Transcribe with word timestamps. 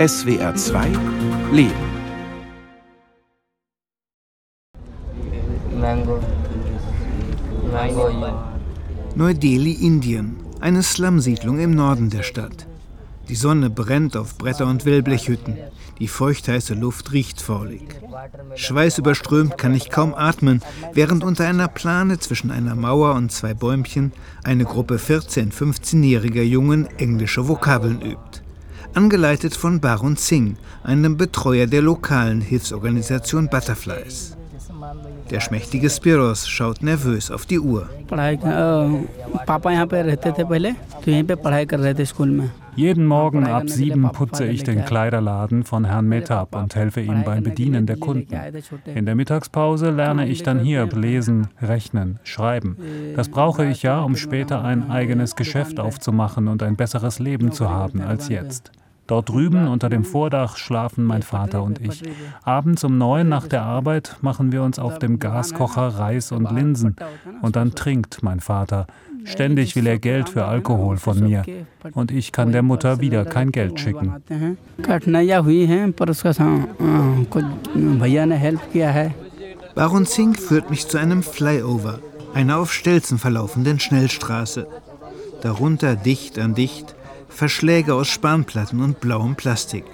SWR 0.00 0.54
2 0.54 0.92
Leben. 1.52 1.74
Neu-Delhi, 9.14 9.72
Indien. 9.72 10.36
Eine 10.58 10.82
Slumsiedlung 10.82 11.58
im 11.58 11.74
Norden 11.74 12.08
der 12.08 12.22
Stadt. 12.22 12.66
Die 13.28 13.34
Sonne 13.34 13.68
brennt 13.68 14.16
auf 14.16 14.38
Bretter- 14.38 14.68
und 14.68 14.86
Wellblechhütten. 14.86 15.58
Die 15.98 16.08
feuchtheiße 16.08 16.72
Luft 16.72 17.12
riecht 17.12 17.42
faulig. 17.42 17.82
Schweißüberströmt 18.54 19.58
kann 19.58 19.74
ich 19.74 19.90
kaum 19.90 20.14
atmen, 20.14 20.62
während 20.94 21.24
unter 21.24 21.46
einer 21.46 21.68
Plane 21.68 22.18
zwischen 22.18 22.50
einer 22.50 22.74
Mauer 22.74 23.16
und 23.16 23.32
zwei 23.32 23.52
Bäumchen 23.52 24.12
eine 24.44 24.64
Gruppe 24.64 24.96
14-, 24.96 25.52
15-jähriger 25.52 26.40
Jungen 26.40 26.86
englische 26.96 27.48
Vokabeln 27.48 28.00
übt. 28.00 28.40
Angeleitet 28.94 29.54
von 29.54 29.80
Baron 29.80 30.16
Singh, 30.16 30.56
einem 30.82 31.16
Betreuer 31.16 31.66
der 31.66 31.82
lokalen 31.82 32.40
Hilfsorganisation 32.40 33.48
Butterflies. 33.48 34.36
Der 35.30 35.40
schmächtige 35.40 35.88
Spiros 35.88 36.48
schaut 36.48 36.82
nervös 36.82 37.30
auf 37.30 37.46
die 37.46 37.60
Uhr. 37.60 37.88
Jeden 42.76 43.06
Morgen 43.06 43.46
ab 43.46 43.68
sieben 43.68 44.10
putze 44.10 44.46
ich 44.46 44.64
den 44.64 44.84
Kleiderladen 44.84 45.64
von 45.64 45.84
Herrn 45.84 46.08
Metab 46.08 46.54
und 46.56 46.74
helfe 46.74 47.00
ihm 47.00 47.24
beim 47.24 47.42
Bedienen 47.42 47.86
der 47.86 47.96
Kunden. 47.96 48.34
In 48.86 49.06
der 49.06 49.14
Mittagspause 49.14 49.90
lerne 49.90 50.26
ich 50.26 50.42
dann 50.42 50.60
hier 50.60 50.86
lesen, 50.86 51.48
rechnen, 51.60 52.18
schreiben. 52.24 52.76
Das 53.16 53.28
brauche 53.28 53.66
ich 53.66 53.82
ja, 53.82 54.00
um 54.00 54.16
später 54.16 54.64
ein 54.64 54.90
eigenes 54.90 55.36
Geschäft 55.36 55.78
aufzumachen 55.78 56.48
und 56.48 56.62
ein 56.62 56.76
besseres 56.76 57.18
Leben 57.18 57.52
zu 57.52 57.70
haben 57.70 58.02
als 58.02 58.28
jetzt. 58.28 58.72
Dort 59.10 59.28
drüben 59.28 59.66
unter 59.66 59.88
dem 59.88 60.04
Vordach 60.04 60.56
schlafen 60.56 61.04
mein 61.04 61.22
Vater 61.22 61.64
und 61.64 61.80
ich. 61.80 62.04
Abends 62.44 62.84
um 62.84 62.96
neun 62.96 63.28
nach 63.28 63.48
der 63.48 63.62
Arbeit 63.62 64.16
machen 64.20 64.52
wir 64.52 64.62
uns 64.62 64.78
auf 64.78 65.00
dem 65.00 65.18
Gaskocher 65.18 65.88
Reis 65.88 66.30
und 66.30 66.48
Linsen. 66.52 66.94
Und 67.42 67.56
dann 67.56 67.74
trinkt 67.74 68.22
mein 68.22 68.38
Vater. 68.38 68.86
Ständig 69.24 69.74
will 69.74 69.88
er 69.88 69.98
Geld 69.98 70.28
für 70.28 70.44
Alkohol 70.44 70.96
von 70.96 71.18
mir. 71.18 71.42
Und 71.92 72.12
ich 72.12 72.30
kann 72.30 72.52
der 72.52 72.62
Mutter 72.62 73.00
wieder 73.00 73.24
kein 73.24 73.50
Geld 73.50 73.80
schicken. 73.80 74.22
Baron 79.74 80.04
Singh 80.04 80.40
führt 80.40 80.70
mich 80.70 80.86
zu 80.86 80.98
einem 80.98 81.24
Flyover, 81.24 81.98
einer 82.32 82.58
auf 82.58 82.72
Stelzen 82.72 83.18
verlaufenden 83.18 83.80
Schnellstraße. 83.80 84.68
Darunter 85.42 85.96
dicht 85.96 86.38
an 86.38 86.54
dicht 86.54 86.94
Verschläge 87.30 87.94
aus 87.94 88.08
Spanplatten 88.08 88.80
und 88.80 89.00
blauem 89.00 89.34
Plastik. 89.36 89.84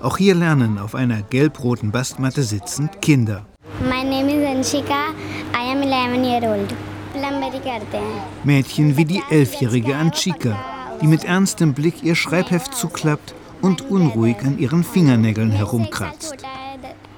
Auch 0.00 0.18
hier 0.18 0.34
lernen 0.34 0.78
auf 0.78 0.94
einer 0.94 1.22
gelb-roten 1.22 1.90
Bastmatte 1.90 2.42
sitzend 2.42 3.02
Kinder. 3.02 3.46
My 3.80 4.04
name 4.04 4.32
is 4.32 4.46
Anshika. 4.46 5.10
I 5.52 5.72
am 5.72 5.82
11 5.82 6.24
year 6.24 6.42
old. 6.50 6.74
Mädchen 8.44 8.96
wie 8.96 9.04
die 9.04 9.22
elfjährige 9.30 9.96
Anchika, 9.96 10.56
die 11.00 11.06
mit 11.06 11.24
ernstem 11.24 11.72
Blick 11.72 12.02
ihr 12.02 12.14
Schreibheft 12.14 12.74
zuklappt 12.74 13.34
und 13.62 13.90
unruhig 13.90 14.36
an 14.44 14.58
ihren 14.58 14.84
Fingernägeln 14.84 15.50
herumkratzt. 15.50 16.36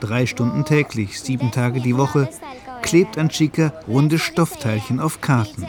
Drei 0.00 0.26
Stunden 0.26 0.64
täglich, 0.64 1.20
sieben 1.20 1.50
Tage 1.50 1.80
die 1.80 1.96
Woche, 1.96 2.28
klebt 2.82 3.18
Anchika 3.18 3.72
runde 3.88 4.18
Stoffteilchen 4.18 5.00
auf 5.00 5.20
Karten. 5.20 5.66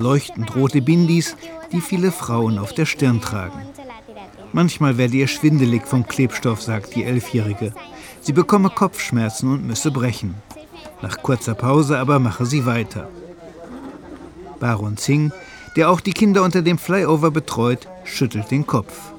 Leuchtend 0.00 0.56
rote 0.56 0.80
Bindis, 0.80 1.36
die 1.72 1.82
viele 1.82 2.10
Frauen 2.10 2.58
auf 2.58 2.72
der 2.72 2.86
Stirn 2.86 3.20
tragen. 3.20 3.60
Manchmal 4.54 4.96
werde 4.96 5.18
ihr 5.18 5.28
schwindelig 5.28 5.86
vom 5.86 6.06
Klebstoff, 6.06 6.62
sagt 6.62 6.94
die 6.94 7.04
Elfjährige. 7.04 7.74
Sie 8.22 8.32
bekomme 8.32 8.70
Kopfschmerzen 8.70 9.52
und 9.52 9.66
müsse 9.66 9.90
brechen. 9.90 10.36
Nach 11.02 11.18
kurzer 11.22 11.54
Pause 11.54 11.98
aber 11.98 12.18
mache 12.18 12.46
sie 12.46 12.64
weiter. 12.64 13.10
Baron 14.58 14.96
Singh, 14.96 15.34
der 15.76 15.90
auch 15.90 16.00
die 16.00 16.14
Kinder 16.14 16.44
unter 16.44 16.62
dem 16.62 16.78
Flyover 16.78 17.30
betreut, 17.30 17.86
schüttelt 18.04 18.50
den 18.50 18.66
Kopf. 18.66 19.12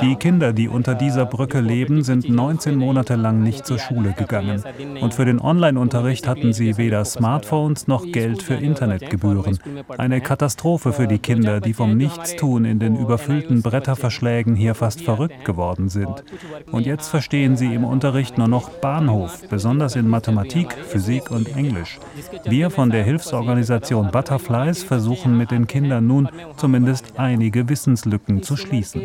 Die 0.00 0.16
Kinder, 0.16 0.52
die 0.52 0.68
unter 0.68 0.94
dieser 0.94 1.26
Brücke 1.26 1.60
leben, 1.60 2.02
sind 2.02 2.28
19 2.28 2.76
Monate 2.76 3.14
lang 3.16 3.42
nicht 3.42 3.66
zur 3.66 3.78
Schule 3.78 4.12
gegangen. 4.12 4.62
Und 5.00 5.14
für 5.14 5.24
den 5.24 5.40
Online-Unterricht 5.40 6.28
hatten 6.28 6.52
sie 6.52 6.76
weder 6.76 7.04
Smartphones 7.04 7.88
noch 7.88 8.04
Geld 8.04 8.42
für 8.42 8.54
Internetgebühren. 8.54 9.58
Eine 9.96 10.20
Katastrophe 10.20 10.92
für 10.92 11.06
die 11.06 11.18
Kinder, 11.18 11.60
die 11.60 11.72
vom 11.72 11.96
Nichtstun 11.96 12.64
in 12.64 12.78
den 12.78 12.96
überfüllten 12.96 13.62
Bretterverschlägen 13.62 14.54
hier 14.54 14.74
fast 14.74 15.02
verrückt 15.02 15.44
geworden 15.44 15.88
sind. 15.88 16.24
Und 16.70 16.86
jetzt 16.86 17.08
verstehen 17.08 17.56
sie 17.56 17.72
im 17.72 17.84
Unterricht 17.84 18.38
nur 18.38 18.48
noch 18.48 18.68
Bahnhof, 18.68 19.48
besonders 19.48 19.96
in 19.96 20.08
Mathematik, 20.08 20.72
Physik 20.72 21.30
und 21.30 21.56
Englisch. 21.56 21.98
Wir 22.44 22.70
von 22.70 22.90
der 22.90 23.04
Hilfsorganisation 23.04 24.10
Butterflies 24.10 24.82
versuchen 24.82 25.38
mit 25.38 25.53
den 25.54 25.66
Kindern 25.66 26.06
nun 26.06 26.28
zumindest 26.56 27.18
einige 27.18 27.68
Wissenslücken 27.68 28.42
zu 28.42 28.56
schließen. 28.56 29.00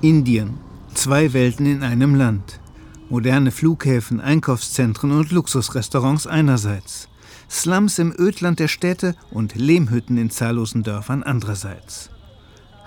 Indien. 0.00 0.58
Zwei 0.94 1.32
Welten 1.32 1.66
in 1.66 1.82
einem 1.82 2.14
Land. 2.14 2.60
Moderne 3.10 3.50
Flughäfen, 3.50 4.20
Einkaufszentren 4.20 5.12
und 5.12 5.32
Luxusrestaurants 5.32 6.26
einerseits. 6.26 7.08
Slums 7.50 7.98
im 7.98 8.14
Ödland 8.16 8.60
der 8.60 8.68
Städte 8.68 9.14
und 9.30 9.54
Lehmhütten 9.54 10.18
in 10.18 10.30
zahllosen 10.30 10.82
Dörfern 10.82 11.22
andererseits. 11.22 12.10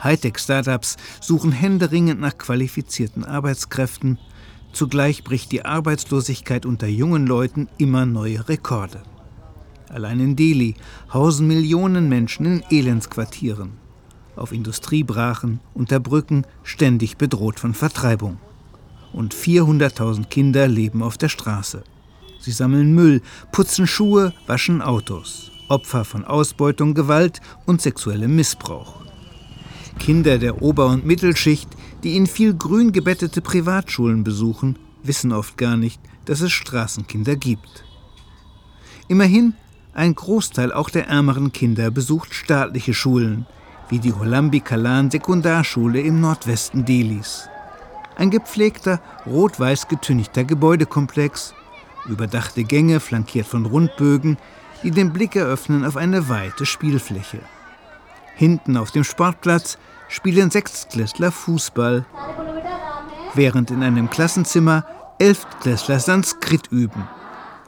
Hightech-Startups 0.03 0.97
suchen 1.19 1.51
händeringend 1.51 2.19
nach 2.19 2.37
qualifizierten 2.37 3.25
Arbeitskräften. 3.25 4.19
Zugleich 4.73 5.23
bricht 5.23 5.51
die 5.51 5.65
Arbeitslosigkeit 5.65 6.65
unter 6.65 6.87
jungen 6.87 7.27
Leuten 7.27 7.67
immer 7.77 8.05
neue 8.05 8.47
Rekorde. 8.47 9.01
Allein 9.89 10.19
in 10.21 10.35
Delhi 10.35 10.75
hausen 11.13 11.47
Millionen 11.47 12.07
Menschen 12.07 12.45
in 12.45 12.63
Elendsquartieren. 12.69 13.73
Auf 14.37 14.53
Industriebrachen, 14.53 15.59
unter 15.73 15.99
Brücken, 15.99 16.45
ständig 16.63 17.17
bedroht 17.17 17.59
von 17.59 17.73
Vertreibung. 17.73 18.37
Und 19.11 19.35
400.000 19.35 20.27
Kinder 20.27 20.69
leben 20.69 21.03
auf 21.03 21.17
der 21.17 21.27
Straße. 21.27 21.83
Sie 22.39 22.51
sammeln 22.51 22.95
Müll, 22.95 23.21
putzen 23.51 23.85
Schuhe, 23.85 24.33
waschen 24.47 24.81
Autos. 24.81 25.51
Opfer 25.67 26.05
von 26.05 26.25
Ausbeutung, 26.25 26.93
Gewalt 26.93 27.41
und 27.65 27.81
sexuellem 27.81 28.35
Missbrauch. 28.35 29.00
Kinder 30.01 30.39
der 30.39 30.63
Ober- 30.63 30.87
und 30.87 31.05
Mittelschicht, 31.05 31.69
die 32.03 32.17
in 32.17 32.25
viel 32.25 32.55
grün 32.55 32.91
gebettete 32.91 33.39
Privatschulen 33.39 34.23
besuchen, 34.23 34.79
wissen 35.03 35.31
oft 35.31 35.59
gar 35.59 35.77
nicht, 35.77 36.01
dass 36.25 36.41
es 36.41 36.51
Straßenkinder 36.51 37.35
gibt. 37.35 37.83
Immerhin, 39.07 39.53
ein 39.93 40.15
Großteil 40.15 40.73
auch 40.73 40.89
der 40.89 41.07
ärmeren 41.07 41.51
Kinder 41.51 41.91
besucht 41.91 42.33
staatliche 42.33 42.95
Schulen, 42.95 43.45
wie 43.89 43.99
die 43.99 44.11
Holambi 44.11 44.61
Kalan 44.61 45.11
Sekundarschule 45.11 46.01
im 46.01 46.19
Nordwesten 46.19 46.83
Delis. 46.83 47.47
Ein 48.15 48.31
gepflegter, 48.31 49.01
rot-weiß 49.27 49.87
getünchter 49.87 50.45
Gebäudekomplex, 50.45 51.53
überdachte 52.09 52.63
Gänge 52.63 53.01
flankiert 53.01 53.45
von 53.45 53.67
Rundbögen, 53.67 54.37
die 54.81 54.89
den 54.89 55.13
Blick 55.13 55.35
eröffnen 55.35 55.85
auf 55.85 55.95
eine 55.95 56.27
weite 56.27 56.65
Spielfläche. 56.65 57.41
Hinten 58.35 58.77
auf 58.77 58.89
dem 58.89 59.03
Sportplatz 59.03 59.77
spielen 60.11 60.51
Sechstklässler 60.51 61.31
Fußball, 61.31 62.05
während 63.33 63.71
in 63.71 63.81
einem 63.81 64.09
Klassenzimmer 64.09 64.85
Elftklässler 65.19 65.99
Sanskrit 65.99 66.67
üben. 66.71 67.07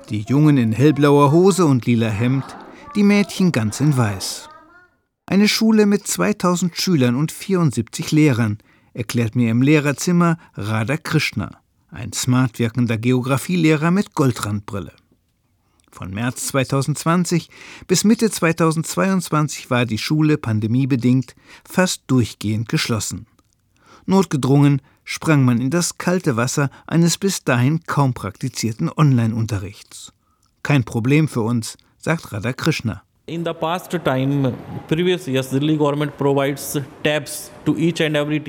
Die 0.09 0.25
Jungen 0.27 0.57
in 0.57 0.73
hellblauer 0.73 1.31
Hose 1.31 1.65
und 1.65 1.85
lila 1.85 2.09
Hemd, 2.09 2.45
die 2.95 3.03
Mädchen 3.03 3.51
ganz 3.51 3.79
in 3.79 3.95
weiß. 3.95 4.50
Eine 5.25 5.47
Schule 5.47 5.85
mit 5.85 6.06
2000 6.06 6.75
Schülern 6.75 7.15
und 7.15 7.31
74 7.31 8.12
Lehrern, 8.12 8.57
erklärt 8.94 9.35
mir 9.35 9.50
im 9.50 9.62
Lehrerzimmer 9.62 10.38
Radha 10.56 10.97
Krishna, 10.97 11.62
ein 11.89 12.12
smart 12.12 12.59
wirkender 12.59 12.97
Geographielehrer 12.97 13.89
mit 13.89 14.13
Goldrandbrille. 14.13 14.91
Von 15.94 16.10
März 16.10 16.48
2020 16.48 17.51
bis 17.86 18.04
Mitte 18.04 18.31
2022 18.31 19.69
war 19.69 19.86
die 19.86 20.00
Schule 20.00 20.40
pandemiebedingt 20.40 21.36
fast 21.63 22.01
durchgehend 22.07 22.68
geschlossen. 22.68 23.28
Notgedrungen 24.07 24.81
sprang 25.04 25.45
man 25.45 25.62
in 25.62 25.69
das 25.69 26.00
kalte 26.00 26.36
Wasser 26.36 26.72
eines 26.88 27.19
bis 27.19 27.44
dahin 27.44 27.84
kaum 27.84 28.16
praktizierten 28.16 28.90
Online-Unterrichts. 28.90 30.13
Kein 30.63 30.84
Problem 30.84 31.28
für 31.28 31.42
uns, 31.42 31.78
sagt 32.00 32.34
Radha 32.34 32.54
Krishna. 32.54 33.04
In 33.25 33.45
the 33.45 33.53
past 33.53 33.89
time, 34.03 34.53
previous 34.89 35.27
years, 35.27 35.49
Delhi 35.49 35.77
government 35.77 36.17
provides 36.17 36.81
tabs 37.03 37.51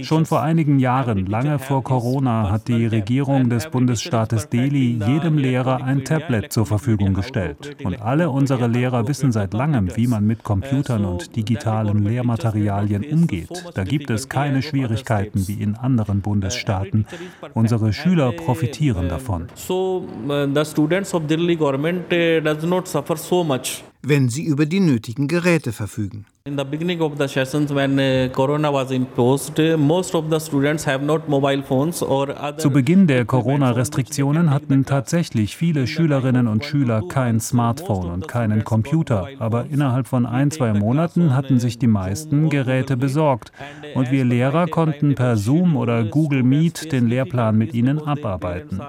Schon 0.03 0.27
vor 0.27 0.43
einigen 0.43 0.81
Jahren, 0.81 1.27
lange 1.27 1.61
vor 1.61 1.85
Corona, 1.85 2.51
hat 2.51 2.67
die 2.67 2.87
Regierung 2.87 3.49
des 3.49 3.71
Bundesstaates 3.71 4.49
Delhi 4.49 5.01
jedem 5.07 5.39
Lehrer 5.39 5.85
ein 5.85 6.05
Tablet 6.05 6.53
zur 6.53 6.67
Verfügung 6.67 7.15
gestellt. 7.15 7.77
Und 7.85 8.03
alle 8.03 8.31
unsere 8.31 8.67
Lehrer 8.67 9.07
wissen 9.07 9.31
seit 9.31 9.55
langem, 9.55 9.97
wie 9.97 10.09
man 10.09 10.27
mit 10.27 10.43
Computern 10.43 11.05
und 11.05 11.37
digitalen 11.37 12.03
Lehrmaterialien 12.05 13.05
umgeht. 13.05 13.51
Da 13.75 13.85
gibt 13.85 14.11
es 14.11 14.29
keine 14.29 14.61
Schwierigkeiten 14.61 15.47
wie 15.47 15.63
in 15.63 15.77
anderen 15.77 16.21
Bundesstaaten. 16.21 17.07
Unsere 17.53 17.93
Schüler 17.93 18.33
profitieren 18.33 19.09
davon. 19.09 19.47
So, 19.55 20.05
uh, 20.29 20.53
the 20.53 20.65
students 20.65 21.15
of 21.15 21.29
Delhi 21.29 21.55
government 21.55 22.13
uh, 22.13 22.41
does 22.41 22.65
not 22.65 22.89
suffer 22.89 23.17
so 23.17 23.45
much 23.45 23.85
wenn 24.09 24.29
sie 24.29 24.45
über 24.45 24.67
die 24.67 24.81
nötigen 24.81 25.29
Geräte 25.29 25.73
verfügen. 25.73 26.27
In 26.47 26.59
the 26.59 26.65
beginning 26.65 27.01
of 27.01 27.13
the 27.19 27.27
sessions 27.27 27.75
when 27.75 27.99
uh, 27.99 28.29
corona 28.31 28.71
was 28.71 28.91
imposed, 28.91 29.59
most 29.79 30.15
of 30.15 30.27
the 30.31 30.39
students 30.39 30.87
have 30.87 31.03
not 31.03 31.27
mobile 31.27 31.63
phones 31.63 32.03
or 32.03 32.29
other 32.29 32.59
Zu 32.59 32.69
Beginn 32.69 33.07
der 33.07 33.25
Corona-Restriktionen 33.25 34.51
hatten 34.51 34.85
tatsächlich 34.85 35.57
viele 35.57 35.87
Schülerinnen 35.87 36.47
und 36.47 36.67
Schüler 36.67 37.01
kein 37.09 37.41
Smartphone 37.41 38.11
und 38.11 38.29
keinen 38.29 38.63
Computer, 38.63 39.27
aber 39.39 39.65
innerhalb 39.71 40.07
von 40.07 40.27
ein, 40.27 40.51
zwei 40.51 40.75
Monaten 40.75 41.35
hatten 41.35 41.59
sich 41.59 41.79
die 41.79 41.87
meisten 41.87 42.51
Geräte 42.51 42.99
besorgt 42.99 43.51
und 43.95 44.11
wir 44.11 44.27
Lehrer 44.27 44.67
konnten 44.67 45.15
per 45.15 45.39
Zoom 45.39 45.79
oder 45.79 46.05
Google 46.05 46.43
Meet 46.43 46.93
den 46.93 47.09
Lehrplan 47.09 47.57
mit 47.57 47.73
ihnen 47.73 47.99
abarbeiten. 47.99 48.83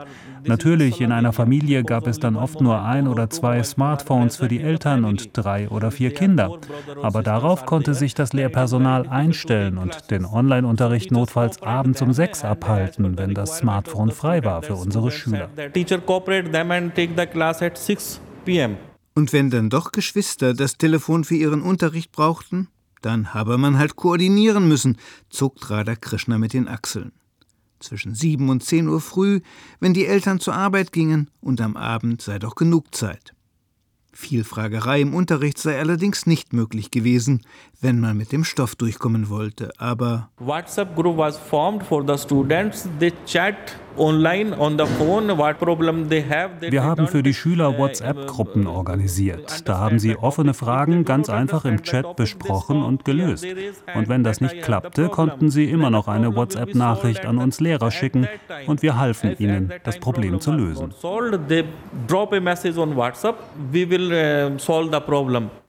Natürlich, 0.48 1.02
in 1.02 1.12
einer 1.12 1.34
Familie 1.34 1.84
gab 1.84 2.08
es 2.08 2.20
dann 2.20 2.36
oft 2.36 2.62
nur 2.62 2.82
ein 2.82 3.08
oder 3.08 3.30
zwei 3.30 3.62
Smartphones 3.64 4.38
für 4.38 4.48
die 4.48 4.62
Eltern 4.62 5.06
und 5.06 5.30
drei 5.34 5.70
oder 5.70 5.92
vier 5.92 6.14
Kinder. 6.14 6.60
Aber 7.02 7.24
darauf 7.24 7.66
konnte 7.66 7.94
sich 7.94 8.14
das 8.14 8.34
Lehrpersonal 8.34 9.08
einstellen 9.08 9.78
und 9.78 10.12
den 10.12 10.26
Online-Unterricht 10.26 11.12
notfalls 11.12 11.62
abends 11.62 12.02
um 12.02 12.14
sechs 12.14 12.44
abhalten, 12.44 13.18
wenn 13.18 13.34
das 13.34 13.58
Smartphone 13.58 14.12
frei 14.12 14.44
war 14.44 14.62
für 14.62 14.76
unsere 14.76 15.12
Schüler. 15.12 15.50
Und 19.18 19.34
wenn 19.34 19.50
dann 19.50 19.70
doch 19.70 19.92
Geschwister 19.92 20.54
das 20.54 20.78
Telefon 20.78 21.24
für 21.24 21.36
ihren 21.36 21.62
Unterricht 21.62 22.12
brauchten, 22.12 22.68
dann 23.02 23.34
habe 23.34 23.58
man 23.58 23.78
halt 23.78 23.96
koordinieren 23.96 24.68
müssen, 24.68 24.98
zuckt 25.30 25.70
Radha 25.70 25.96
Krishna 25.96 26.38
mit 26.38 26.54
den 26.54 26.68
Achseln 26.68 27.12
zwischen 27.86 28.14
sieben 28.14 28.50
und 28.50 28.64
zehn 28.64 28.88
Uhr 28.88 29.02
früh, 29.02 29.42
wenn 29.80 29.94
die 29.94 30.06
Eltern 30.06 30.40
zur 30.40 30.56
Arbeit 30.56 30.92
gingen, 30.92 31.30
und 31.42 31.62
am 31.62 31.78
Abend 31.78 32.22
sei 32.22 32.40
doch 32.40 32.56
genug 32.56 32.94
Zeit. 32.94 33.34
Viel 34.12 34.46
Fragerei 34.46 35.02
im 35.02 35.14
Unterricht 35.14 35.58
sei 35.58 35.78
allerdings 35.78 36.26
nicht 36.26 36.54
möglich 36.54 36.90
gewesen, 36.90 37.42
wenn 37.82 38.00
man 38.00 38.18
mit 38.18 38.32
dem 38.32 38.44
Stoff 38.44 38.76
durchkommen 38.76 39.30
wollte, 39.30 39.72
aber 39.78 40.30
WhatsApp 40.40 40.96
group 40.96 41.18
was 41.18 41.38
formed 41.38 41.84
for 41.84 42.04
the 42.06 42.18
students. 42.18 42.88
They 43.00 43.14
chat 43.26 43.56
wir 43.98 44.12
haben 46.84 47.08
für 47.08 47.24
die 47.24 47.34
Schüler 47.34 47.78
WhatsApp-Gruppen 47.78 48.68
organisiert. 48.68 49.66
Da 49.68 49.78
haben 49.78 50.00
sie 50.00 50.18
offene 50.18 50.54
Fragen 50.54 51.06
ganz 51.06 51.30
einfach 51.30 51.64
im 51.64 51.82
Chat 51.82 52.18
besprochen 52.18 52.84
und 52.84 53.06
gelöst. 53.06 53.46
Und 53.96 54.10
wenn 54.10 54.24
das 54.24 54.42
nicht 54.42 54.62
klappte, 54.62 55.08
konnten 55.08 55.50
sie 55.50 55.70
immer 55.70 55.90
noch 55.90 56.10
eine 56.10 56.36
WhatsApp-Nachricht 56.36 57.26
an 57.26 57.38
uns 57.38 57.62
Lehrer 57.62 57.92
schicken 57.92 58.28
und 58.68 58.82
wir 58.82 58.98
halfen 58.98 59.38
ihnen, 59.40 59.72
das 59.84 59.98
Problem 60.00 60.42
zu 60.42 60.52
lösen. 60.52 60.94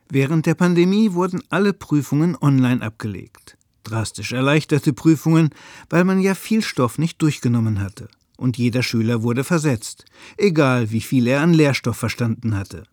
Während 0.09 0.47
der 0.47 0.55
Pandemie 0.55 1.13
wurden 1.13 1.43
alle 1.51 1.73
Prüfungen 1.73 2.37
online 2.41 2.83
abgelegt 2.83 3.57
drastisch 3.87 4.33
erleichterte 4.33 4.93
Prüfungen, 4.93 5.51
weil 5.89 6.05
man 6.05 6.21
ja 6.21 6.35
viel 6.35 6.63
Stoff 6.63 6.99
nicht 6.99 7.23
durchgenommen 7.23 7.81
hatte. 7.81 8.09
Und 8.37 8.59
jeder 8.59 8.83
Schüler 8.83 9.23
wurde 9.23 9.45
versetzt, 9.45 10.05
egal 10.37 10.91
wie 10.91 11.01
viel 11.01 11.27
er 11.27 11.41
an 11.41 11.55
Lehrstoff 11.55 11.97
verstanden 11.97 12.57
hatte. 12.57 12.85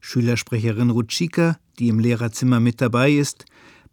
Schülersprecherin 0.00 0.90
Rutschika, 0.90 1.58
die 1.78 1.88
im 1.88 1.98
Lehrerzimmer 1.98 2.58
mit 2.58 2.80
dabei 2.80 3.12
ist, 3.12 3.44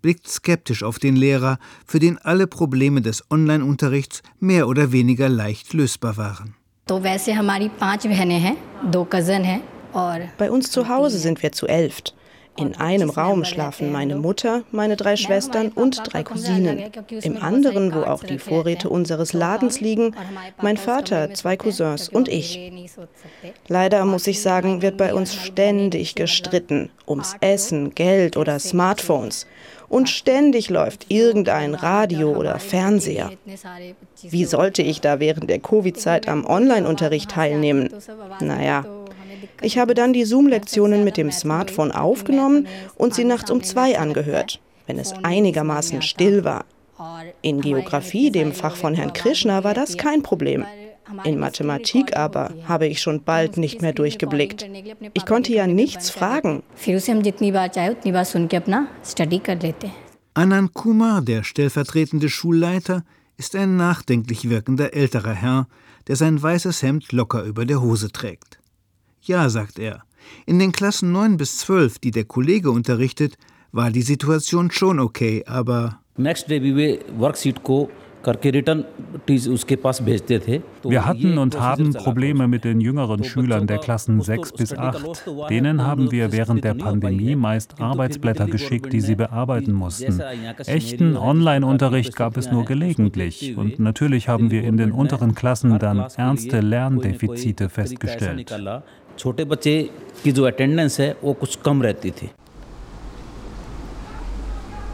blickt 0.01 0.27
skeptisch 0.29 0.81
auf 0.83 0.97
den 0.97 1.17
Lehrer, 1.17 1.59
für 1.85 1.99
den 1.99 2.17
alle 2.19 2.47
Probleme 2.47 3.01
des 3.01 3.29
Online-Unterrichts 3.29 4.23
mehr 4.39 4.67
oder 4.67 4.93
weniger 4.93 5.27
leicht 5.27 5.73
lösbar 5.73 6.15
waren. 6.15 6.55
Bei 10.37 10.51
uns 10.51 10.71
zu 10.71 10.87
Hause 10.87 11.17
sind 11.17 11.41
wir 11.43 11.51
zu 11.51 11.67
elf. 11.67 12.01
In 12.59 12.75
einem 12.75 13.09
Raum 13.09 13.45
schlafen 13.45 13.89
meine 13.89 14.17
Mutter, 14.17 14.63
meine 14.71 14.97
drei 14.97 15.15
Schwestern 15.15 15.69
und 15.69 16.01
drei 16.03 16.23
Cousinen. 16.23 16.91
Im 17.21 17.41
anderen, 17.41 17.93
wo 17.93 18.01
auch 18.01 18.21
die 18.21 18.37
Vorräte 18.37 18.89
unseres 18.89 19.31
Ladens 19.31 19.79
liegen, 19.79 20.13
mein 20.61 20.75
Vater, 20.75 21.33
zwei 21.33 21.55
Cousins 21.55 22.09
und 22.09 22.27
ich. 22.27 22.59
Leider 23.69 24.03
muss 24.03 24.27
ich 24.27 24.41
sagen, 24.41 24.81
wird 24.81 24.97
bei 24.97 25.13
uns 25.13 25.33
ständig 25.35 26.15
gestritten 26.15 26.89
ums 27.07 27.35
Essen, 27.39 27.95
Geld 27.95 28.35
oder 28.35 28.59
Smartphones. 28.59 29.47
Und 29.89 30.07
ständig 30.07 30.69
läuft 30.69 31.07
irgendein 31.09 31.73
Radio 31.73 32.31
oder 32.31 32.59
Fernseher. 32.59 33.31
Wie 34.21 34.45
sollte 34.45 34.81
ich 34.83 35.01
da 35.01 35.19
während 35.19 35.49
der 35.49 35.59
Covid-Zeit 35.59 36.27
am 36.27 36.45
Online-Unterricht 36.45 37.31
teilnehmen? 37.31 37.89
Naja, 38.39 38.85
ich 39.61 39.77
habe 39.77 39.93
dann 39.95 40.13
die 40.13 40.25
Zoom-Lektionen 40.25 41.03
mit 41.03 41.17
dem 41.17 41.31
Smartphone 41.31 41.91
aufgenommen 41.91 42.67
und 42.95 43.15
sie 43.15 43.23
nachts 43.23 43.49
um 43.49 43.63
zwei 43.63 43.97
angehört, 43.97 44.59
wenn 44.87 44.99
es 44.99 45.13
einigermaßen 45.23 46.01
still 46.01 46.43
war. 46.43 46.65
In 47.41 47.61
Geografie, 47.61 48.29
dem 48.29 48.51
Fach 48.51 48.75
von 48.75 48.93
Herrn 48.93 49.13
Krishna, 49.13 49.63
war 49.63 49.73
das 49.73 49.97
kein 49.97 50.21
Problem. 50.21 50.65
In 51.23 51.39
Mathematik 51.39 52.15
aber 52.15 52.53
habe 52.67 52.87
ich 52.87 53.01
schon 53.01 53.23
bald 53.23 53.57
nicht 53.57 53.81
mehr 53.81 53.93
durchgeblickt. 53.93 54.67
Ich 55.13 55.25
konnte 55.25 55.53
ja 55.53 55.67
nichts 55.67 56.09
fragen. 56.09 56.63
Anand 60.33 60.73
Kumar, 60.73 61.21
der 61.21 61.43
stellvertretende 61.43 62.29
Schulleiter, 62.29 63.03
ist 63.37 63.55
ein 63.55 63.77
nachdenklich 63.77 64.49
wirkender 64.49 64.93
älterer 64.93 65.33
Herr, 65.33 65.67
der 66.07 66.15
sein 66.15 66.41
weißes 66.41 66.83
Hemd 66.83 67.11
locker 67.11 67.43
über 67.43 67.65
der 67.65 67.81
Hose 67.81 68.11
trägt. 68.11 68.59
Ja, 69.21 69.49
sagt 69.49 69.79
er. 69.79 70.03
In 70.45 70.59
den 70.59 70.71
Klassen 70.71 71.11
9 71.11 71.37
bis 71.37 71.57
12, 71.59 71.99
die 71.99 72.11
der 72.11 72.25
Kollege 72.25 72.71
unterrichtet, 72.71 73.37
war 73.71 73.91
die 73.91 74.01
Situation 74.01 74.71
schon 74.71 74.99
okay, 74.99 75.43
aber 75.45 75.99
wir 80.82 81.04
hatten 81.04 81.36
und 81.36 81.60
haben 81.60 81.92
Probleme 81.92 82.48
mit 82.48 82.64
den 82.64 82.80
jüngeren 82.80 83.22
Schülern 83.22 83.66
der 83.66 83.78
Klassen 83.78 84.22
6 84.22 84.52
bis 84.52 84.72
8. 84.72 85.26
Denen 85.50 85.82
haben 85.86 86.10
wir 86.10 86.32
während 86.32 86.64
der 86.64 86.72
Pandemie 86.72 87.36
meist 87.36 87.80
Arbeitsblätter 87.80 88.46
geschickt, 88.46 88.90
die 88.94 89.02
sie 89.02 89.14
bearbeiten 89.14 89.72
mussten. 89.72 90.22
Echten 90.64 91.18
Online-Unterricht 91.18 92.16
gab 92.16 92.38
es 92.38 92.50
nur 92.50 92.64
gelegentlich. 92.64 93.58
Und 93.58 93.78
natürlich 93.78 94.28
haben 94.28 94.50
wir 94.50 94.64
in 94.64 94.78
den 94.78 94.92
unteren 94.92 95.34
Klassen 95.34 95.78
dann 95.78 96.06
ernste 96.16 96.60
Lerndefizite 96.60 97.68
festgestellt. 97.68 98.50
छोटे 99.18 99.44
बच्चे 99.44 99.90
की 100.22 100.32
जो 100.32 100.44
अटेंडेंस 100.44 101.00
है 101.00 101.16
वो 101.24 101.32
कुछ 101.32 101.56
कम 101.64 101.82
रहती 101.82 102.10
थी 102.10 102.30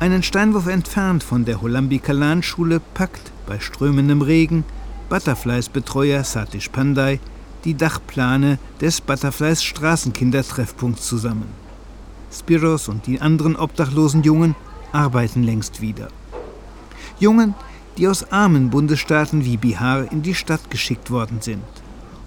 Einen 0.05 0.21
Steinwurf 0.21 0.67
entfernt 0.67 1.23
von 1.23 1.45
der 1.45 1.63
Holambi 1.63 1.97
Kalan 1.97 2.43
Schule 2.43 2.79
packt 2.93 3.31
bei 3.47 3.59
strömendem 3.59 4.21
Regen 4.21 4.63
Butterflies 5.09 5.67
Betreuer 5.67 6.23
Satish 6.23 6.69
Pandai 6.69 7.19
die 7.63 7.73
Dachplane 7.73 8.59
des 8.79 9.01
Butterflies 9.01 9.63
Straßenkindertreffpunkts 9.63 11.07
zusammen. 11.07 11.47
Spiros 12.31 12.87
und 12.87 13.07
die 13.07 13.19
anderen 13.19 13.55
obdachlosen 13.55 14.21
Jungen 14.21 14.53
arbeiten 14.91 15.41
längst 15.41 15.81
wieder. 15.81 16.09
Jungen, 17.19 17.55
die 17.97 18.07
aus 18.07 18.31
armen 18.31 18.69
Bundesstaaten 18.69 19.43
wie 19.43 19.57
Bihar 19.57 20.11
in 20.11 20.21
die 20.21 20.35
Stadt 20.35 20.69
geschickt 20.69 21.09
worden 21.09 21.41
sind 21.41 21.63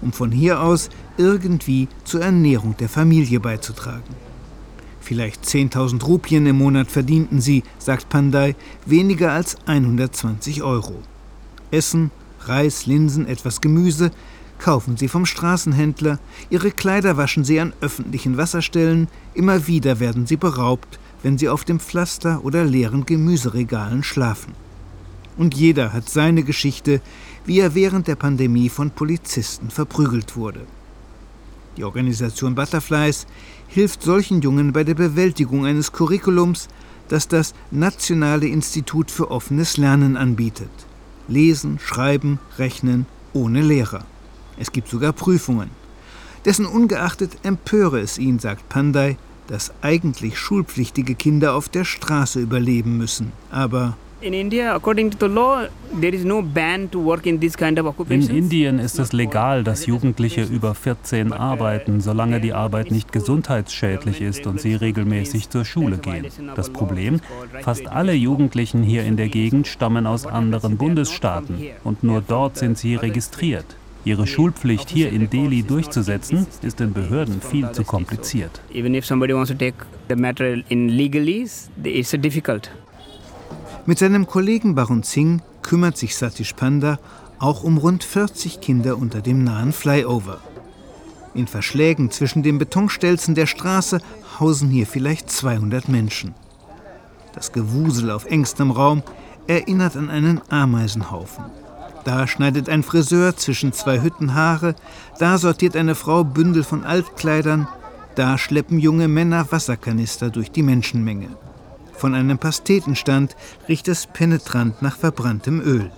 um 0.01 0.11
von 0.11 0.31
hier 0.31 0.61
aus 0.61 0.89
irgendwie 1.17 1.87
zur 2.03 2.21
Ernährung 2.21 2.75
der 2.77 2.89
Familie 2.89 3.39
beizutragen. 3.39 4.28
Vielleicht 5.09 5.43
10.000 5.43 6.03
Rupien 6.03 6.45
im 6.45 6.59
Monat 6.59 6.91
verdienten 6.91 7.41
sie, 7.41 7.63
sagt 7.79 8.09
Pandai, 8.09 8.55
weniger 8.85 9.31
als 9.31 9.57
120 9.65 10.61
Euro. 10.61 10.99
Essen, 11.71 12.11
Reis, 12.41 12.85
Linsen, 12.85 13.25
etwas 13.25 13.59
Gemüse 13.59 14.11
kaufen 14.59 14.97
sie 14.97 15.07
vom 15.07 15.25
Straßenhändler, 15.25 16.19
ihre 16.51 16.69
Kleider 16.69 17.17
waschen 17.17 17.43
sie 17.43 17.59
an 17.59 17.73
öffentlichen 17.81 18.37
Wasserstellen, 18.37 19.07
immer 19.33 19.65
wieder 19.65 19.99
werden 19.99 20.27
sie 20.27 20.37
beraubt, 20.37 20.99
wenn 21.23 21.39
sie 21.39 21.49
auf 21.49 21.63
dem 21.63 21.79
Pflaster 21.79 22.45
oder 22.45 22.63
leeren 22.63 23.07
Gemüseregalen 23.07 24.03
schlafen. 24.03 24.53
Und 25.37 25.55
jeder 25.55 25.91
hat 25.91 26.07
seine 26.07 26.43
Geschichte, 26.43 27.01
wie 27.47 27.59
er 27.59 27.73
während 27.73 28.07
der 28.07 28.15
Pandemie 28.15 28.69
von 28.69 28.91
Polizisten 28.91 29.71
verprügelt 29.71 30.35
wurde. 30.35 30.67
Die 31.77 31.83
Organisation 31.83 32.55
Butterflies 32.55 33.27
hilft 33.67 34.03
solchen 34.03 34.41
Jungen 34.41 34.73
bei 34.73 34.83
der 34.83 34.95
Bewältigung 34.95 35.65
eines 35.65 35.91
Curriculums, 35.91 36.67
das 37.07 37.27
das 37.27 37.53
Nationale 37.71 38.47
Institut 38.47 39.11
für 39.11 39.31
offenes 39.31 39.77
Lernen 39.77 40.17
anbietet. 40.17 40.69
Lesen, 41.27 41.79
Schreiben, 41.79 42.39
Rechnen 42.57 43.05
ohne 43.33 43.61
Lehrer. 43.61 44.05
Es 44.57 44.71
gibt 44.71 44.89
sogar 44.89 45.13
Prüfungen. 45.13 45.69
Dessen 46.45 46.65
ungeachtet 46.65 47.37
empöre 47.43 47.99
es 47.99 48.17
ihn, 48.17 48.39
sagt 48.39 48.69
Pandai, 48.69 49.17
dass 49.47 49.71
eigentlich 49.81 50.37
schulpflichtige 50.37 51.15
Kinder 51.15 51.55
auf 51.55 51.69
der 51.69 51.83
Straße 51.83 52.39
überleben 52.39 52.97
müssen. 52.97 53.31
Aber 53.51 53.97
in 58.29 58.37
Indien 58.37 58.79
ist 58.79 58.99
es 58.99 59.13
legal, 59.13 59.63
dass 59.63 59.85
Jugendliche 59.85 60.43
über 60.43 60.75
14 60.75 61.31
arbeiten, 61.31 62.01
solange 62.01 62.41
die 62.41 62.53
Arbeit 62.53 62.91
nicht 62.91 63.11
gesundheitsschädlich 63.13 64.21
ist 64.21 64.45
und 64.45 64.59
sie 64.59 64.75
regelmäßig 64.75 65.49
zur 65.49 65.63
Schule 65.63 65.97
gehen. 65.97 66.27
Das 66.55 66.69
Problem, 66.69 67.21
fast 67.61 67.87
alle 67.87 68.13
Jugendlichen 68.13 68.83
hier 68.83 69.05
in 69.05 69.15
der 69.15 69.29
Gegend 69.29 69.67
stammen 69.67 70.05
aus 70.05 70.25
anderen 70.25 70.77
Bundesstaaten 70.77 71.57
und 71.83 72.03
nur 72.03 72.21
dort 72.21 72.57
sind 72.57 72.77
sie 72.77 72.95
registriert. 72.95 73.77
Ihre 74.05 74.27
Schulpflicht 74.27 74.89
hier 74.89 75.11
in 75.11 75.29
Delhi 75.29 75.63
durchzusetzen, 75.63 76.47
ist 76.61 76.79
den 76.79 76.93
Behörden 76.93 77.41
viel 77.41 77.71
zu 77.71 77.83
kompliziert. 77.83 78.61
Mit 83.85 83.99
seinem 83.99 84.27
Kollegen 84.27 84.75
Barun 84.75 85.03
Singh 85.03 85.41
kümmert 85.61 85.97
sich 85.97 86.15
Satish 86.15 86.53
Panda 86.53 86.99
auch 87.39 87.63
um 87.63 87.77
rund 87.77 88.03
40 88.03 88.61
Kinder 88.61 88.97
unter 88.97 89.21
dem 89.21 89.43
nahen 89.43 89.71
Flyover. 89.71 90.39
In 91.33 91.47
Verschlägen 91.47 92.11
zwischen 92.11 92.43
den 92.43 92.57
Betonstelzen 92.57 93.35
der 93.35 93.45
Straße 93.45 93.99
hausen 94.39 94.69
hier 94.69 94.85
vielleicht 94.85 95.29
200 95.29 95.87
Menschen. 95.87 96.35
Das 97.33 97.51
Gewusel 97.51 98.11
auf 98.11 98.25
engstem 98.25 98.71
Raum 98.71 99.03
erinnert 99.47 99.95
an 99.95 100.09
einen 100.09 100.41
Ameisenhaufen. 100.49 101.45
Da 102.03 102.27
schneidet 102.27 102.69
ein 102.69 102.83
Friseur 102.83 103.35
zwischen 103.35 103.73
zwei 103.73 104.01
Hütten 104.01 104.33
Haare, 104.33 104.75
da 105.19 105.37
sortiert 105.37 105.75
eine 105.75 105.95
Frau 105.95 106.23
Bündel 106.23 106.63
von 106.63 106.83
Altkleidern, 106.83 107.67
da 108.15 108.37
schleppen 108.37 108.79
junge 108.79 109.07
Männer 109.07 109.51
Wasserkanister 109.51 110.29
durch 110.29 110.51
die 110.51 110.63
Menschenmenge. 110.63 111.29
Von 111.99 112.15
einem 112.15 112.37
Pastetenstand 112.37 113.35
riecht 113.67 113.89
es 113.89 114.07
penetrant 114.07 114.81
nach 114.81 114.95
verbranntem 114.95 115.59
Öl. 115.59 115.91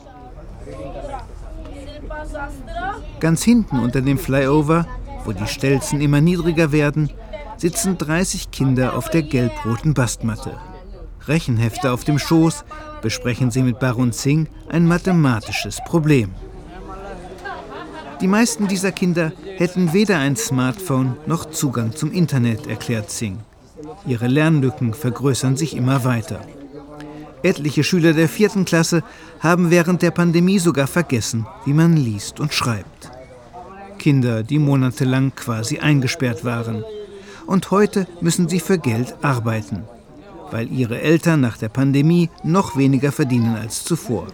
Ganz 3.19 3.43
hinten 3.43 3.77
unter 3.77 4.01
dem 4.01 4.17
Flyover, 4.17 4.87
wo 5.25 5.31
die 5.31 5.45
Stelzen 5.45 6.01
immer 6.01 6.19
niedriger 6.19 6.71
werden, 6.71 7.11
sitzen 7.57 7.99
30 7.99 8.49
Kinder 8.49 8.95
auf 8.95 9.11
der 9.11 9.21
gelb-roten 9.21 9.93
Bastmatte. 9.93 10.57
Rechenhefte 11.27 11.91
auf 11.91 12.03
dem 12.03 12.17
Schoß, 12.17 12.65
besprechen 13.03 13.51
sie 13.51 13.61
mit 13.61 13.79
Baron 13.79 14.11
Singh 14.11 14.49
ein 14.69 14.87
mathematisches 14.87 15.81
Problem. 15.85 16.33
Die 18.21 18.27
meisten 18.27 18.67
dieser 18.67 18.91
Kinder 18.91 19.33
hätten 19.57 19.93
weder 19.93 20.17
ein 20.17 20.35
Smartphone 20.35 21.15
noch 21.27 21.45
Zugang 21.51 21.95
zum 21.95 22.11
Internet, 22.11 22.65
erklärt 22.65 23.11
Singh. 23.11 23.37
Ihre 24.05 24.27
Lernlücken 24.27 24.93
vergrößern 24.93 25.57
sich 25.57 25.75
immer 25.75 26.03
weiter. 26.03 26.41
Etliche 27.43 27.83
Schüler 27.83 28.13
der 28.13 28.29
vierten 28.29 28.65
Klasse 28.65 29.03
haben 29.39 29.71
während 29.71 30.01
der 30.01 30.11
Pandemie 30.11 30.59
sogar 30.59 30.87
vergessen, 30.87 31.47
wie 31.65 31.73
man 31.73 31.97
liest 31.97 32.39
und 32.39 32.53
schreibt. 32.53 33.11
Kinder, 33.97 34.43
die 34.43 34.59
monatelang 34.59 35.33
quasi 35.35 35.79
eingesperrt 35.79 36.45
waren. 36.45 36.83
Und 37.47 37.71
heute 37.71 38.07
müssen 38.21 38.47
sie 38.47 38.59
für 38.59 38.77
Geld 38.77 39.15
arbeiten 39.21 39.83
weil 40.51 40.71
ihre 40.71 41.01
Eltern 41.01 41.41
nach 41.41 41.57
der 41.57 41.69
Pandemie 41.69 42.29
noch 42.43 42.77
weniger 42.77 43.11
verdienen 43.11 43.55
als 43.55 43.83
zuvor. 43.83 44.27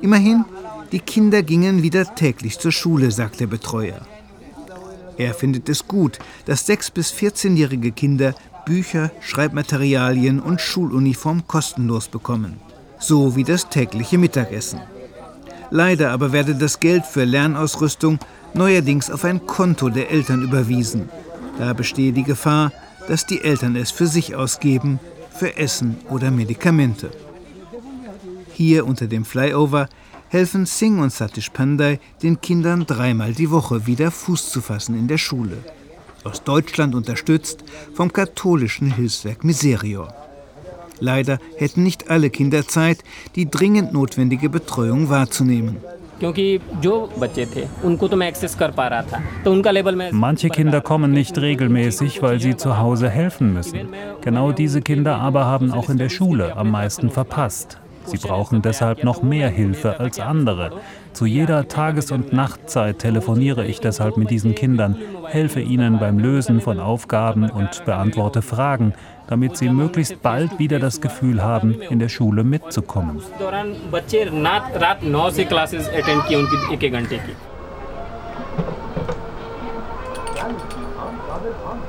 Immerhin, 0.00 0.44
die 0.92 1.00
Kinder 1.00 1.42
gingen 1.42 1.82
wieder 1.82 2.14
täglich 2.14 2.58
zur 2.58 2.72
Schule, 2.72 3.10
sagt 3.10 3.40
der 3.40 3.46
Betreuer. 3.46 4.00
Er 5.18 5.34
findet 5.34 5.68
es 5.68 5.86
gut, 5.86 6.18
dass 6.46 6.66
6- 6.68 6.92
bis 6.94 7.12
14-jährige 7.12 7.90
Kinder 7.92 8.34
Bücher, 8.64 9.10
Schreibmaterialien 9.20 10.40
und 10.40 10.60
Schuluniform 10.60 11.46
kostenlos 11.46 12.08
bekommen, 12.08 12.58
so 12.98 13.34
wie 13.34 13.44
das 13.44 13.68
tägliche 13.68 14.16
Mittagessen. 14.16 14.80
Leider 15.70 16.12
aber 16.12 16.32
werde 16.32 16.54
das 16.54 16.78
Geld 16.80 17.04
für 17.04 17.24
Lernausrüstung 17.24 18.18
neuerdings 18.54 19.10
auf 19.10 19.24
ein 19.24 19.44
Konto 19.44 19.88
der 19.88 20.10
Eltern 20.10 20.42
überwiesen. 20.42 21.08
Da 21.58 21.72
bestehe 21.72 22.12
die 22.12 22.22
Gefahr, 22.22 22.72
dass 23.08 23.26
die 23.26 23.42
Eltern 23.42 23.74
es 23.74 23.90
für 23.90 24.06
sich 24.06 24.36
ausgeben, 24.36 25.00
für 25.30 25.56
Essen 25.56 25.96
oder 26.08 26.30
Medikamente. 26.30 27.10
Hier 28.52 28.86
unter 28.86 29.06
dem 29.06 29.24
Flyover 29.24 29.88
helfen 30.28 30.66
Singh 30.66 31.02
und 31.02 31.12
Satish 31.12 31.50
Pandai 31.50 32.00
den 32.22 32.40
Kindern 32.40 32.86
dreimal 32.86 33.32
die 33.32 33.50
Woche 33.50 33.86
wieder 33.86 34.10
Fuß 34.10 34.50
zu 34.50 34.60
fassen 34.60 34.98
in 34.98 35.08
der 35.08 35.18
Schule. 35.18 35.58
Aus 36.24 36.42
Deutschland 36.42 36.94
unterstützt 36.94 37.64
vom 37.94 38.12
katholischen 38.12 38.92
Hilfswerk 38.92 39.44
Miserior. 39.44 40.12
Leider 41.00 41.38
hätten 41.56 41.82
nicht 41.82 42.10
alle 42.10 42.28
Kinder 42.28 42.66
Zeit, 42.66 43.04
die 43.36 43.48
dringend 43.48 43.92
notwendige 43.92 44.48
Betreuung 44.48 45.08
wahrzunehmen. 45.08 45.76
Manche 50.12 50.48
Kinder 50.48 50.80
kommen 50.80 51.12
nicht 51.12 51.38
regelmäßig, 51.38 52.22
weil 52.22 52.40
sie 52.40 52.56
zu 52.56 52.78
Hause 52.78 53.08
helfen 53.08 53.52
müssen. 53.52 53.88
Genau 54.22 54.50
diese 54.50 54.82
Kinder 54.82 55.16
aber 55.16 55.44
haben 55.44 55.70
auch 55.70 55.88
in 55.88 55.98
der 55.98 56.08
Schule 56.08 56.56
am 56.56 56.72
meisten 56.72 57.10
verpasst. 57.10 57.78
Sie 58.04 58.16
brauchen 58.18 58.62
deshalb 58.62 59.04
noch 59.04 59.22
mehr 59.22 59.48
Hilfe 59.48 60.00
als 60.00 60.18
andere. 60.20 60.72
Zu 61.12 61.26
jeder 61.26 61.68
Tages- 61.68 62.10
und 62.12 62.32
Nachtzeit 62.32 63.00
telefoniere 63.00 63.66
ich 63.66 63.80
deshalb 63.80 64.16
mit 64.16 64.30
diesen 64.30 64.54
Kindern, 64.54 64.96
helfe 65.26 65.60
ihnen 65.60 65.98
beim 65.98 66.18
Lösen 66.18 66.60
von 66.60 66.80
Aufgaben 66.80 67.50
und 67.50 67.84
beantworte 67.84 68.42
Fragen, 68.42 68.94
damit 69.26 69.56
sie 69.56 69.68
möglichst 69.68 70.22
bald 70.22 70.58
wieder 70.58 70.78
das 70.78 71.00
Gefühl 71.00 71.42
haben, 71.42 71.80
in 71.80 71.98
der 71.98 72.08
Schule 72.08 72.44
mitzukommen. 72.44 73.20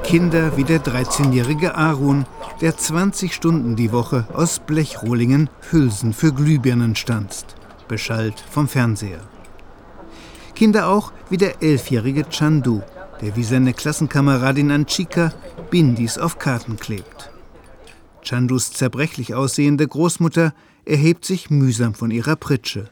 Kinder 0.04 0.58
wie 0.58 0.63
der 0.63 0.80
13-jährige 0.80 1.75
Arun, 1.75 2.25
der 2.62 2.75
20 2.75 3.34
Stunden 3.34 3.75
die 3.75 3.92
Woche 3.92 4.28
aus 4.34 4.60
Blechrohlingen 4.60 5.50
Hülsen 5.72 6.13
für 6.13 6.34
Glühbirnen 6.34 6.96
stanzt, 6.96 7.56
beschallt 7.88 8.44
vom 8.51 8.68
Fernseher. 8.68 9.22
Kinder 10.56 10.89
auch 10.89 11.13
wie 11.30 11.38
der 11.38 11.63
elfjährige 11.63 12.25
Chandu, 12.30 12.82
der 13.22 13.38
wie 13.38 13.44
seine 13.44 13.74
Klassenkameradin 13.74 14.72
Anchika 14.72 15.34
Bindis 15.70 16.18
auf 16.18 16.38
Karten 16.38 16.75
klebt. 16.78 17.32
Chandus 18.24 18.74
zerbrechlich 18.74 19.34
aussehende 19.34 19.88
Großmutter 19.88 20.54
erhebt 20.84 21.24
sich 21.24 21.50
mühsam 21.50 21.94
von 21.94 22.12
ihrer 22.12 22.36
Pritsche. 22.36 22.89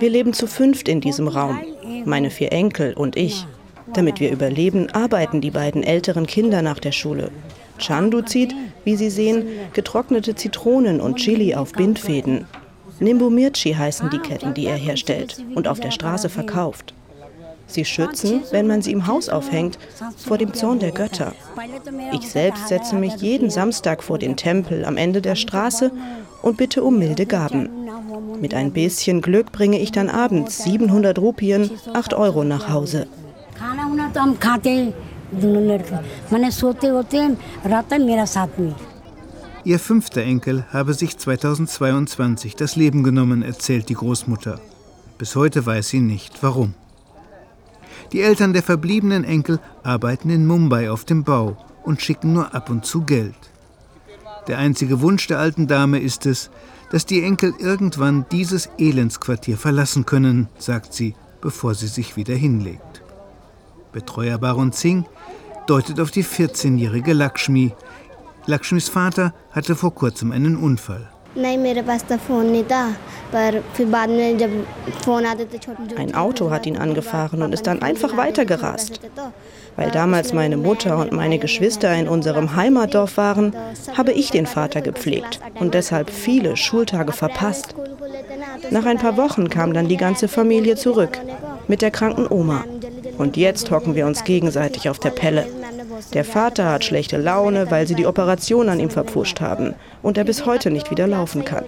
Wir 0.00 0.10
leben 0.10 0.32
zu 0.32 0.46
fünft 0.46 0.88
in 0.88 1.00
diesem 1.00 1.28
Raum, 1.28 1.60
meine 2.04 2.30
vier 2.30 2.52
Enkel 2.52 2.94
und 2.94 3.16
ich. 3.16 3.46
Damit 3.92 4.20
wir 4.20 4.32
überleben, 4.32 4.90
arbeiten 4.90 5.40
die 5.40 5.50
beiden 5.50 5.82
älteren 5.82 6.26
Kinder 6.26 6.62
nach 6.62 6.78
der 6.78 6.92
Schule. 6.92 7.30
Chandu 7.78 8.22
zieht, 8.22 8.54
wie 8.84 8.96
Sie 8.96 9.10
sehen, 9.10 9.46
getrocknete 9.72 10.34
Zitronen 10.34 11.00
und 11.00 11.16
Chili 11.16 11.54
auf 11.54 11.72
Bindfäden. 11.72 12.46
Nimbu 12.98 13.28
Mirchi 13.30 13.74
heißen 13.74 14.10
die 14.10 14.18
Ketten, 14.18 14.54
die 14.54 14.66
er 14.66 14.76
herstellt 14.76 15.44
und 15.54 15.68
auf 15.68 15.80
der 15.80 15.90
Straße 15.90 16.28
verkauft. 16.28 16.94
Sie 17.66 17.84
schützen, 17.84 18.42
wenn 18.52 18.66
man 18.66 18.80
sie 18.80 18.92
im 18.92 19.06
Haus 19.06 19.28
aufhängt, 19.28 19.78
vor 20.16 20.38
dem 20.38 20.54
Zorn 20.54 20.78
der 20.78 20.92
Götter. 20.92 21.32
Ich 22.12 22.28
selbst 22.30 22.68
setze 22.68 22.94
mich 22.94 23.16
jeden 23.16 23.50
Samstag 23.50 24.02
vor 24.02 24.18
den 24.18 24.36
Tempel 24.36 24.84
am 24.84 24.96
Ende 24.96 25.20
der 25.20 25.34
Straße 25.34 25.90
und 26.46 26.56
bitte 26.56 26.84
um 26.84 26.96
milde 26.98 27.26
Gaben. 27.26 27.68
Mit 28.40 28.54
ein 28.54 28.72
bisschen 28.72 29.20
Glück 29.20 29.50
bringe 29.50 29.80
ich 29.80 29.90
dann 29.90 30.08
abends 30.08 30.62
700 30.62 31.18
Rupien, 31.18 31.68
8 31.92 32.14
Euro 32.14 32.44
nach 32.44 32.68
Hause. 32.68 33.08
Ihr 39.64 39.80
fünfter 39.80 40.22
Enkel 40.22 40.64
habe 40.72 40.94
sich 40.94 41.18
2022 41.18 42.54
das 42.54 42.76
Leben 42.76 43.02
genommen, 43.02 43.42
erzählt 43.42 43.88
die 43.88 43.94
Großmutter. 43.94 44.60
Bis 45.18 45.34
heute 45.34 45.66
weiß 45.66 45.88
sie 45.88 46.00
nicht, 46.00 46.44
warum. 46.44 46.74
Die 48.12 48.20
Eltern 48.20 48.52
der 48.52 48.62
verbliebenen 48.62 49.24
Enkel 49.24 49.58
arbeiten 49.82 50.30
in 50.30 50.46
Mumbai 50.46 50.90
auf 50.92 51.04
dem 51.04 51.24
Bau 51.24 51.56
und 51.82 52.00
schicken 52.00 52.34
nur 52.34 52.54
ab 52.54 52.70
und 52.70 52.86
zu 52.86 53.00
Geld. 53.00 53.34
Der 54.48 54.58
einzige 54.58 55.00
Wunsch 55.00 55.26
der 55.26 55.38
alten 55.38 55.66
Dame 55.66 55.98
ist 55.98 56.26
es, 56.26 56.50
dass 56.90 57.04
die 57.04 57.22
Enkel 57.22 57.52
irgendwann 57.58 58.26
dieses 58.30 58.68
Elendsquartier 58.78 59.56
verlassen 59.56 60.06
können, 60.06 60.48
sagt 60.58 60.94
sie, 60.94 61.14
bevor 61.40 61.74
sie 61.74 61.88
sich 61.88 62.16
wieder 62.16 62.34
hinlegt. 62.34 63.02
Betreuer 63.92 64.38
Baron 64.38 64.72
Singh 64.72 65.08
deutet 65.66 65.98
auf 66.00 66.10
die 66.10 66.24
14-jährige 66.24 67.12
Lakshmi. 67.12 67.72
Lakshmis 68.46 68.88
Vater 68.88 69.34
hatte 69.50 69.74
vor 69.74 69.94
kurzem 69.94 70.30
einen 70.30 70.56
Unfall. 70.56 71.10
Ein 75.96 76.14
Auto 76.14 76.50
hat 76.50 76.66
ihn 76.66 76.76
angefahren 76.78 77.42
und 77.42 77.52
ist 77.52 77.66
dann 77.66 77.82
einfach 77.82 78.16
weitergerast. 78.16 79.00
Weil 79.76 79.90
damals 79.90 80.32
meine 80.32 80.56
Mutter 80.56 80.98
und 80.98 81.12
meine 81.12 81.38
Geschwister 81.38 81.94
in 81.94 82.08
unserem 82.08 82.56
Heimatdorf 82.56 83.16
waren, 83.16 83.54
habe 83.96 84.12
ich 84.12 84.30
den 84.30 84.46
Vater 84.46 84.80
gepflegt 84.80 85.40
und 85.60 85.74
deshalb 85.74 86.10
viele 86.10 86.56
Schultage 86.56 87.12
verpasst. 87.12 87.74
Nach 88.70 88.86
ein 88.86 88.98
paar 88.98 89.16
Wochen 89.16 89.50
kam 89.50 89.74
dann 89.74 89.88
die 89.88 89.96
ganze 89.96 90.28
Familie 90.28 90.76
zurück 90.76 91.18
mit 91.68 91.82
der 91.82 91.90
kranken 91.90 92.26
Oma. 92.28 92.64
Und 93.18 93.36
jetzt 93.36 93.70
hocken 93.70 93.94
wir 93.94 94.06
uns 94.06 94.24
gegenseitig 94.24 94.88
auf 94.88 94.98
der 94.98 95.10
Pelle. 95.10 95.46
Der 96.14 96.24
Vater 96.24 96.70
hat 96.70 96.84
schlechte 96.84 97.16
Laune, 97.16 97.70
weil 97.70 97.86
sie 97.86 97.94
die 97.94 98.06
Operation 98.06 98.68
an 98.68 98.80
ihm 98.80 98.90
verpfuscht 98.90 99.40
haben 99.40 99.74
und 100.02 100.18
er 100.18 100.24
bis 100.24 100.46
heute 100.46 100.70
nicht 100.70 100.90
wieder 100.90 101.06
laufen 101.06 101.44
kann. 101.44 101.64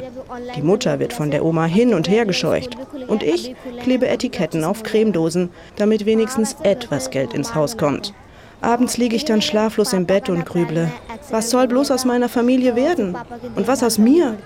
Die 0.56 0.62
Mutter 0.62 0.98
wird 0.98 1.12
von 1.12 1.30
der 1.30 1.44
Oma 1.44 1.64
hin 1.66 1.94
und 1.94 2.08
her 2.08 2.26
gescheucht. 2.26 2.76
Und 3.06 3.22
ich 3.22 3.54
klebe 3.82 4.08
Etiketten 4.08 4.64
auf 4.64 4.82
Cremedosen, 4.82 5.50
damit 5.76 6.06
wenigstens 6.06 6.56
etwas 6.62 7.10
Geld 7.10 7.34
ins 7.34 7.54
Haus 7.54 7.76
kommt. 7.76 8.12
Abends 8.60 8.98
liege 8.98 9.14
ich 9.14 9.24
dann 9.24 9.40
schlaflos 9.40 9.92
im 9.92 10.04
Bett 10.06 10.28
und 10.28 10.44
grüble. 10.44 10.90
Was 11.30 11.50
soll 11.50 11.68
bloß 11.68 11.92
aus 11.92 12.04
meiner 12.04 12.28
Familie 12.28 12.74
werden? 12.74 13.16
Und 13.54 13.68
was 13.68 13.82
aus 13.84 13.98
mir? 13.98 14.36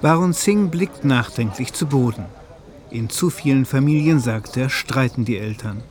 Baron 0.00 0.32
Singh 0.32 0.70
blickt 0.70 1.04
nachdenklich 1.04 1.72
zu 1.72 1.86
Boden. 1.86 2.24
In 2.96 3.10
zu 3.10 3.28
vielen 3.28 3.66
Familien, 3.66 4.20
sagt 4.20 4.56
er, 4.56 4.70
streiten 4.70 5.26
die 5.26 5.36
Eltern. 5.36 5.82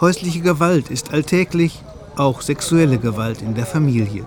Häusliche 0.00 0.40
Gewalt 0.40 0.90
ist 0.90 1.12
alltäglich, 1.12 1.80
auch 2.16 2.40
sexuelle 2.40 2.98
Gewalt 2.98 3.40
in 3.40 3.54
der 3.54 3.66
Familie. 3.66 4.24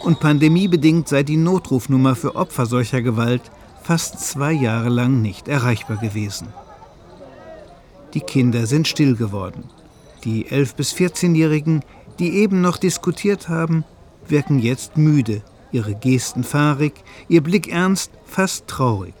Und 0.00 0.20
pandemiebedingt 0.20 1.06
sei 1.06 1.22
die 1.22 1.36
Notrufnummer 1.36 2.16
für 2.16 2.34
Opfer 2.34 2.64
solcher 2.64 3.02
Gewalt 3.02 3.42
fast 3.82 4.20
zwei 4.20 4.52
Jahre 4.52 4.88
lang 4.88 5.20
nicht 5.20 5.46
erreichbar 5.46 5.98
gewesen. 5.98 6.48
Die 8.14 8.20
Kinder 8.20 8.66
sind 8.66 8.88
still 8.88 9.14
geworden. 9.14 9.64
Die 10.24 10.46
11- 10.46 10.76
bis 10.76 10.94
14-Jährigen, 10.94 11.82
die 12.18 12.38
eben 12.38 12.62
noch 12.62 12.78
diskutiert 12.78 13.50
haben, 13.50 13.84
wirken 14.28 14.60
jetzt 14.60 14.96
müde, 14.96 15.42
ihre 15.72 15.94
Gesten 15.94 16.42
fahrig, 16.42 16.94
ihr 17.28 17.42
Blick 17.42 17.70
ernst, 17.70 18.12
fast 18.24 18.66
traurig. 18.66 19.12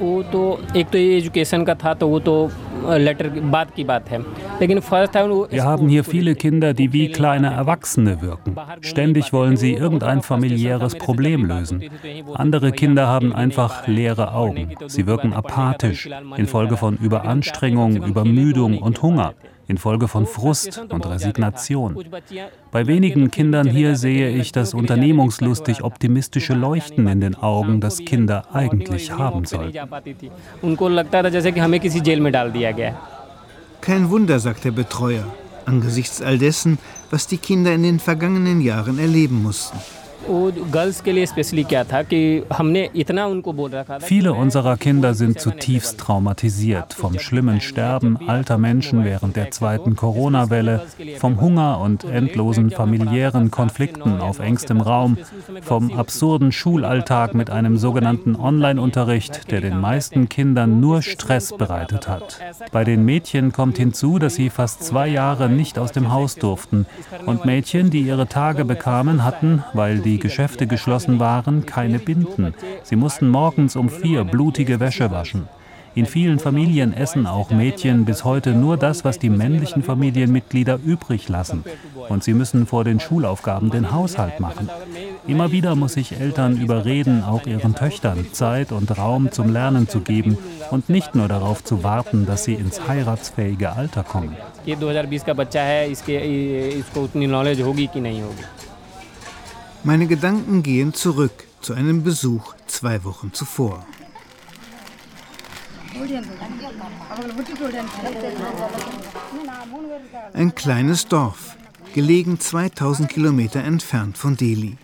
वो 0.00 0.22
तो 0.22 0.40
एक 0.76 0.88
तो 0.90 0.98
ये 0.98 1.16
एजुकेशन 1.16 1.64
का 1.64 1.74
था 1.74 1.92
तो 1.94 2.06
वो 2.08 2.18
तो 2.20 2.50
लेटर 2.98 3.28
बाद 3.52 3.70
की 3.76 3.84
बात 3.84 4.08
है 4.10 4.18
लेकिन 4.60 4.80
फर्स्ट 4.80 5.14
था 5.16 5.22
Wir 5.50 5.64
haben 5.64 5.88
hier 5.88 6.04
viele 6.04 6.34
Kinder, 6.34 6.72
die 6.74 6.92
wie 6.92 7.08
kleine 7.12 7.52
Erwachsene 7.52 8.20
wirken. 8.22 8.56
Ständig 8.80 9.32
wollen 9.32 9.56
sie 9.56 9.72
irgendein 9.72 10.22
familiäres 10.22 10.96
Problem 10.96 11.44
lösen. 11.44 11.82
Andere 12.34 12.72
Kinder 12.72 13.06
haben 13.06 13.32
einfach 13.32 13.86
leere 13.86 14.34
Augen. 14.34 14.74
Sie 14.88 15.06
wirken 15.06 15.32
apathisch 15.32 16.08
infolge 16.36 16.76
von 16.76 16.96
Überanstrengung, 16.96 17.96
Übermüdung 18.02 18.78
und 18.78 19.02
Hunger 19.02 19.34
infolge 19.69 20.07
von 20.07 20.25
Frust 20.25 20.81
und 20.89 21.05
Resignation. 21.05 22.03
Bei 22.71 22.87
wenigen 22.87 23.29
Kindern 23.29 23.69
hier 23.69 23.95
sehe 23.95 24.29
ich 24.29 24.51
das 24.51 24.73
unternehmungslustig 24.73 25.83
optimistische 25.83 26.55
Leuchten 26.55 27.07
in 27.07 27.21
den 27.21 27.35
Augen, 27.35 27.79
das 27.79 27.99
Kinder 27.99 28.47
eigentlich 28.51 29.11
haben 29.11 29.45
sollten. 29.45 29.77
Kein 33.81 34.09
Wunder, 34.09 34.39
sagt 34.39 34.65
der 34.65 34.71
Betreuer, 34.71 35.23
angesichts 35.65 36.21
all 36.21 36.37
dessen, 36.39 36.79
was 37.11 37.27
die 37.27 37.37
Kinder 37.37 37.71
in 37.73 37.83
den 37.83 37.99
vergangenen 37.99 38.61
Jahren 38.61 38.97
erleben 38.97 39.41
mussten. 39.43 39.77
Viele 43.99 44.33
unserer 44.33 44.77
Kinder 44.77 45.13
sind 45.13 45.39
zutiefst 45.39 45.97
traumatisiert 45.99 46.93
vom 46.93 47.19
schlimmen 47.19 47.61
Sterben 47.61 48.17
alter 48.27 48.57
Menschen 48.57 49.03
während 49.03 49.35
der 49.35 49.51
zweiten 49.51 49.95
Corona-Welle, 49.95 50.81
vom 51.17 51.39
Hunger 51.39 51.79
und 51.79 52.03
endlosen 52.03 52.69
familiären 52.69 53.51
Konflikten 53.51 54.19
auf 54.19 54.39
engstem 54.39 54.81
Raum, 54.81 55.17
vom 55.61 55.93
absurden 55.93 56.51
Schulalltag 56.51 57.33
mit 57.33 57.49
einem 57.49 57.77
sogenannten 57.77 58.35
Online-Unterricht, 58.35 59.51
der 59.51 59.61
den 59.61 59.79
meisten 59.79 60.29
Kindern 60.29 60.79
nur 60.79 61.01
Stress 61.01 61.53
bereitet 61.57 62.07
hat. 62.07 62.39
Bei 62.71 62.83
den 62.83 63.05
Mädchen 63.05 63.51
kommt 63.51 63.77
hinzu, 63.77 64.19
dass 64.19 64.35
sie 64.35 64.49
fast 64.49 64.83
zwei 64.83 65.07
Jahre 65.07 65.49
nicht 65.49 65.79
aus 65.79 65.91
dem 65.91 66.11
Haus 66.11 66.35
durften 66.35 66.85
und 67.25 67.45
Mädchen, 67.45 67.89
die 67.89 68.01
ihre 68.01 68.27
Tage 68.27 68.65
bekamen, 68.65 69.23
hatten, 69.23 69.63
weil 69.73 69.99
die 69.99 70.08
Geschäfte 70.17 70.65
geschlossen 70.65 71.19
waren, 71.19 71.65
keine 71.65 71.99
Binden. 71.99 72.53
Sie 72.83 72.95
mussten 72.95 73.29
morgens 73.29 73.75
um 73.75 73.89
vier 73.89 74.23
blutige 74.23 74.79
Wäsche 74.79 75.11
waschen. 75.11 75.47
In 75.95 76.05
vielen 76.05 76.39
Familien 76.39 76.93
essen 76.93 77.25
auch 77.25 77.49
Mädchen 77.49 78.05
bis 78.05 78.23
heute 78.23 78.51
nur 78.51 78.77
das, 78.77 79.03
was 79.03 79.17
die 79.19 79.29
männlichen 79.29 79.83
Familienmitglieder 79.83 80.79
übrig 80.85 81.27
lassen. 81.29 81.63
Und 82.09 82.23
sie 82.23 82.33
müssen 82.33 82.67
vor 82.67 82.83
den 82.83 82.99
Schulaufgaben 82.99 83.71
den 83.71 83.91
Haushalt 83.91 84.39
machen. 84.39 84.69
Immer 85.27 85.51
wieder 85.51 85.75
muss 85.75 85.97
ich 85.97 86.19
Eltern 86.19 86.61
überreden, 86.61 87.23
auch 87.23 87.45
ihren 87.45 87.75
Töchtern 87.75 88.27
Zeit 88.31 88.71
und 88.71 88.97
Raum 88.97 89.31
zum 89.31 89.51
Lernen 89.51 89.89
zu 89.89 90.01
geben 90.01 90.37
und 90.71 90.89
nicht 90.89 91.15
nur 91.15 91.27
darauf 91.27 91.63
zu 91.63 91.83
warten, 91.83 92.25
dass 92.25 92.43
sie 92.43 92.53
ins 92.53 92.87
heiratsfähige 92.87 93.73
Alter 93.73 94.03
kommen. 94.03 94.35
Meine 99.83 100.07
Gedanken 100.07 100.61
gehen 100.61 100.93
zurück 100.93 101.45
zu 101.61 101.73
einem 101.73 102.03
Besuch 102.03 102.53
zwei 102.67 103.03
Wochen 103.05 103.31
zuvor. 103.33 103.85
Ein 110.33 110.53
kleines 110.53 111.07
Dorf, 111.07 111.55
gelegen 111.93 112.39
2000 112.39 113.09
Kilometer 113.09 113.63
entfernt 113.63 114.17
von 114.17 114.35
Delhi, 114.35 114.77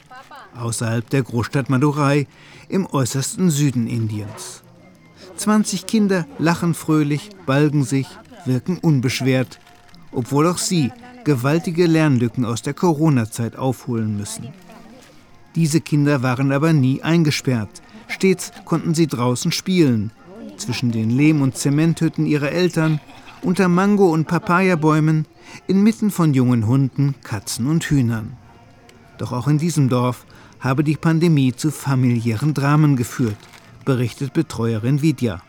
außerhalb 0.58 1.10
der 1.10 1.23
Großstadt 1.23 1.69
Madurai 1.69 2.25
im 2.69 2.86
äußersten 2.86 3.49
Süden 3.49 3.88
Indiens. 3.88 4.63
20 5.36 5.88
Kinder 5.88 6.25
lachen 6.39 6.73
fröhlich, 6.73 7.29
balgen 7.45 7.84
sich, 7.84 8.08
wirken 8.45 8.77
unbeschwert, 8.77 9.60
obwohl 10.13 10.47
auch 10.47 10.58
sie 10.58 10.91
gewaltige 11.25 11.86
Lernlücken 11.86 12.45
aus 12.45 12.62
der 12.62 12.73
Corona-Zeit 12.73 13.58
aufholen 13.58 14.15
müssen. 14.15 14.53
Diese 15.56 15.80
Kinder 15.82 16.22
waren 16.22 16.52
aber 16.52 16.74
nie 16.74 17.02
eingesperrt. 17.02 17.82
Stets 18.08 18.52
konnten 18.65 18.94
sie 18.94 19.08
draußen 19.08 19.52
spielen, 19.52 20.12
zwischen 20.58 20.91
den 20.91 21.10
Lehm- 21.10 21.41
und 21.41 21.58
Zementhütten 21.58 22.26
ihrer 22.26 22.52
Eltern, 22.52 23.00
unter 23.41 23.68
Mango- 23.68 24.12
und 24.12 24.28
Papayabäumen, 24.28 25.26
inmitten 25.68 26.12
von 26.12 26.34
jungen 26.34 26.68
Hunden, 26.68 27.15
Katzen 27.24 27.68
und 27.68 27.84
Hühnern. 27.86 28.38
Doch 29.18 29.32
auch 29.32 29.48
in 29.48 29.58
diesem 29.58 29.89
Dorf 29.89 30.26
habe 30.60 30.84
die 30.84 30.98
Pandemie 30.98 31.54
zu 31.54 31.72
familiären 31.72 32.54
Dramen 32.54 32.96
geführt, 32.96 33.38
berichtet 33.86 34.34
Betreuerin 34.34 35.02
Vidya. 35.02 35.41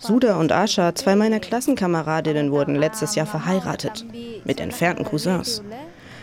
Suda 0.00 0.36
und 0.36 0.50
Asha, 0.50 0.94
zwei 0.94 1.14
meiner 1.14 1.38
Klassenkameradinnen, 1.38 2.50
wurden 2.50 2.74
letztes 2.74 3.14
Jahr 3.14 3.26
verheiratet. 3.26 4.04
Mit 4.44 4.60
entfernten 4.60 5.04
Cousins. 5.04 5.62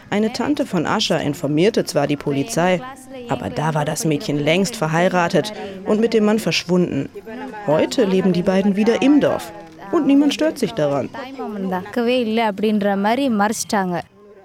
Eine 0.10 0.34
Tante 0.34 0.65
von 0.65 0.86
Asha 0.86 1.17
informierte 1.17 1.86
zwar 1.86 2.08
die 2.08 2.17
Polizei, 2.17 2.82
aber 3.30 3.50
da 3.50 3.74
war 3.74 3.86
das 3.86 4.04
Mädchen 4.04 4.39
längst 4.39 4.76
verheiratet 4.76 5.54
und 5.86 6.02
mit 6.02 6.13
dem 6.13 6.26
Mann 6.26 6.39
verschwunden. 6.39 7.10
Heute 7.65 8.04
leben 8.04 8.34
die 8.34 8.43
beiden 8.43 8.76
wieder 8.76 9.02
im 9.02 9.22
Dorf 9.22 9.54
und 9.93 10.06
niemand 10.06 10.34
stört 10.34 10.58
sich 10.60 10.74
daran. 10.74 11.10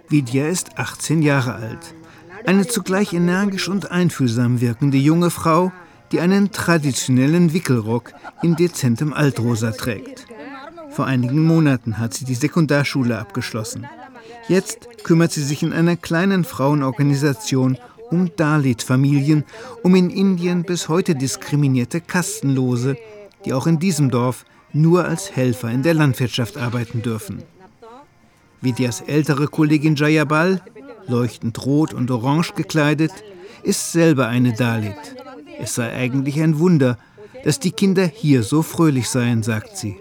Vidya 0.09 0.47
ist 0.47 0.79
18 0.79 1.23
Jahre 1.23 1.55
alt. 1.55 1.95
Eine 2.45 2.67
zugleich 2.67 3.13
energisch 3.13 3.69
und 3.69 3.91
einfühlsam 3.91 4.61
wirkende 4.61 4.99
junge 4.99 5.31
Frau, 5.31 5.73
die 6.11 6.21
einen 6.21 6.51
traditionellen 6.51 7.53
Wickelrock 7.53 8.13
in 8.43 8.57
dezentem 8.57 9.13
Altrosa 9.13 9.71
trägt. 9.71 10.27
Vor 10.91 11.07
einigen 11.07 11.45
Monaten 11.45 11.99
hat 11.99 12.15
sie 12.15 12.25
die 12.25 12.35
Sekundarschule 12.35 13.19
abgeschlossen. 13.19 13.87
Jetzt 14.49 15.05
kümmert 15.05 15.33
sie 15.33 15.43
sich 15.43 15.63
in 15.63 15.73
einer 15.73 15.97
kleinen 15.97 16.45
Frauenorganisation 16.45 17.79
um 18.11 18.31
Dalit-Familien, 18.37 19.45
um 19.83 19.95
in 19.95 20.11
Indien 20.11 20.65
bis 20.65 20.89
heute 20.89 21.15
diskriminierte 21.15 22.01
Kastenlose, 22.01 22.97
die 23.45 23.55
auch 23.55 23.67
in 23.67 23.79
diesem 23.79 24.11
Dorf 24.11 24.45
nur 24.73 25.05
als 25.07 25.35
Helfer 25.35 25.71
in 25.71 25.83
der 25.83 25.95
Landwirtschaft 25.95 26.59
arbeiten 26.59 27.03
dürfen. 27.03 27.43
Vidyas 28.61 29.01
ältere 29.01 29.49
Kollegin 29.49 29.97
Jayabal, 29.97 30.61
leuchtend 31.07 31.65
rot 31.67 31.95
und 31.95 32.11
orange 32.11 32.53
gekleidet, 32.55 33.13
ist 33.63 33.93
selber 33.93 34.29
eine 34.29 34.53
Dalit. 34.53 35.17
Es 35.59 35.75
sei 35.75 35.93
eigentlich 35.93 36.41
ein 36.41 36.59
Wunder, 36.59 36.99
dass 37.45 37.59
die 37.59 37.73
Kinder 37.73 38.05
hier 38.05 38.43
so 38.43 38.63
fröhlich 38.63 39.09
seien, 39.09 39.43
sagt 39.43 39.77
sie. 39.77 39.97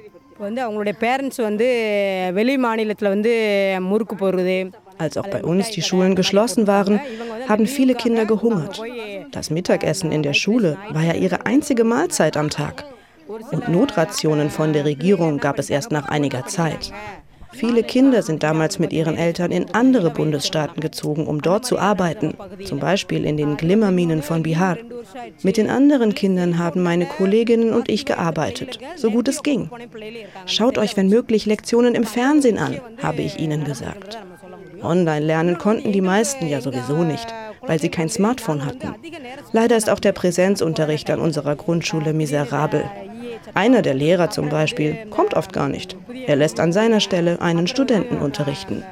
Als 4.97 5.17
auch 5.17 5.27
bei 5.27 5.43
uns 5.43 5.71
die 5.71 5.81
Schulen 5.81 6.15
geschlossen 6.15 6.67
waren, 6.67 6.99
haben 7.47 7.67
viele 7.67 7.95
Kinder 7.95 8.25
gehungert. 8.25 8.81
Das 9.31 9.49
Mittagessen 9.49 10.11
in 10.11 10.23
der 10.23 10.33
Schule 10.33 10.77
war 10.91 11.03
ja 11.03 11.13
ihre 11.13 11.45
einzige 11.45 11.83
Mahlzeit 11.83 12.37
am 12.37 12.49
Tag. 12.49 12.85
Und 13.27 13.69
Notrationen 13.69 14.49
von 14.49 14.73
der 14.73 14.85
Regierung 14.85 15.37
gab 15.37 15.57
es 15.57 15.69
erst 15.69 15.91
nach 15.91 16.09
einiger 16.09 16.45
Zeit. 16.47 16.91
Viele 17.53 17.83
Kinder 17.83 18.21
sind 18.21 18.43
damals 18.43 18.79
mit 18.79 18.93
ihren 18.93 19.17
Eltern 19.17 19.51
in 19.51 19.73
andere 19.73 20.09
Bundesstaaten 20.09 20.79
gezogen, 20.79 21.27
um 21.27 21.41
dort 21.41 21.65
zu 21.65 21.77
arbeiten, 21.77 22.33
zum 22.65 22.79
Beispiel 22.79 23.25
in 23.25 23.37
den 23.37 23.57
Glimmerminen 23.57 24.21
von 24.21 24.43
Bihar. 24.43 24.77
Mit 25.43 25.57
den 25.57 25.69
anderen 25.69 26.15
Kindern 26.15 26.57
haben 26.57 26.81
meine 26.81 27.05
Kolleginnen 27.05 27.73
und 27.73 27.89
ich 27.89 28.05
gearbeitet, 28.05 28.79
so 28.95 29.11
gut 29.11 29.27
es 29.27 29.43
ging. 29.43 29.69
Schaut 30.45 30.77
euch, 30.77 30.95
wenn 30.95 31.07
möglich, 31.07 31.45
Lektionen 31.45 31.95
im 31.95 32.05
Fernsehen 32.05 32.57
an, 32.57 32.79
habe 33.01 33.21
ich 33.21 33.39
ihnen 33.39 33.63
gesagt. 33.63 34.17
Online 34.81 35.25
lernen 35.25 35.57
konnten 35.57 35.91
die 35.91 36.01
meisten 36.01 36.47
ja 36.47 36.61
sowieso 36.61 37.03
nicht, 37.03 37.27
weil 37.61 37.79
sie 37.79 37.89
kein 37.89 38.09
Smartphone 38.09 38.65
hatten. 38.65 38.95
Leider 39.51 39.77
ist 39.77 39.89
auch 39.89 39.99
der 39.99 40.13
Präsenzunterricht 40.13 41.09
an 41.09 41.19
unserer 41.19 41.55
Grundschule 41.55 42.13
miserabel. 42.13 42.85
Einer 43.53 43.81
der 43.81 43.93
Lehrer 43.93 44.29
zum 44.29 44.49
Beispiel 44.49 45.05
kommt 45.09 45.33
oft 45.33 45.53
gar 45.53 45.69
nicht. 45.69 45.95
Er 46.27 46.35
lässt 46.35 46.59
an 46.59 46.71
seiner 46.71 46.99
Stelle 46.99 47.41
einen 47.41 47.67
Studenten 47.67 48.17
unterrichten. 48.17 48.83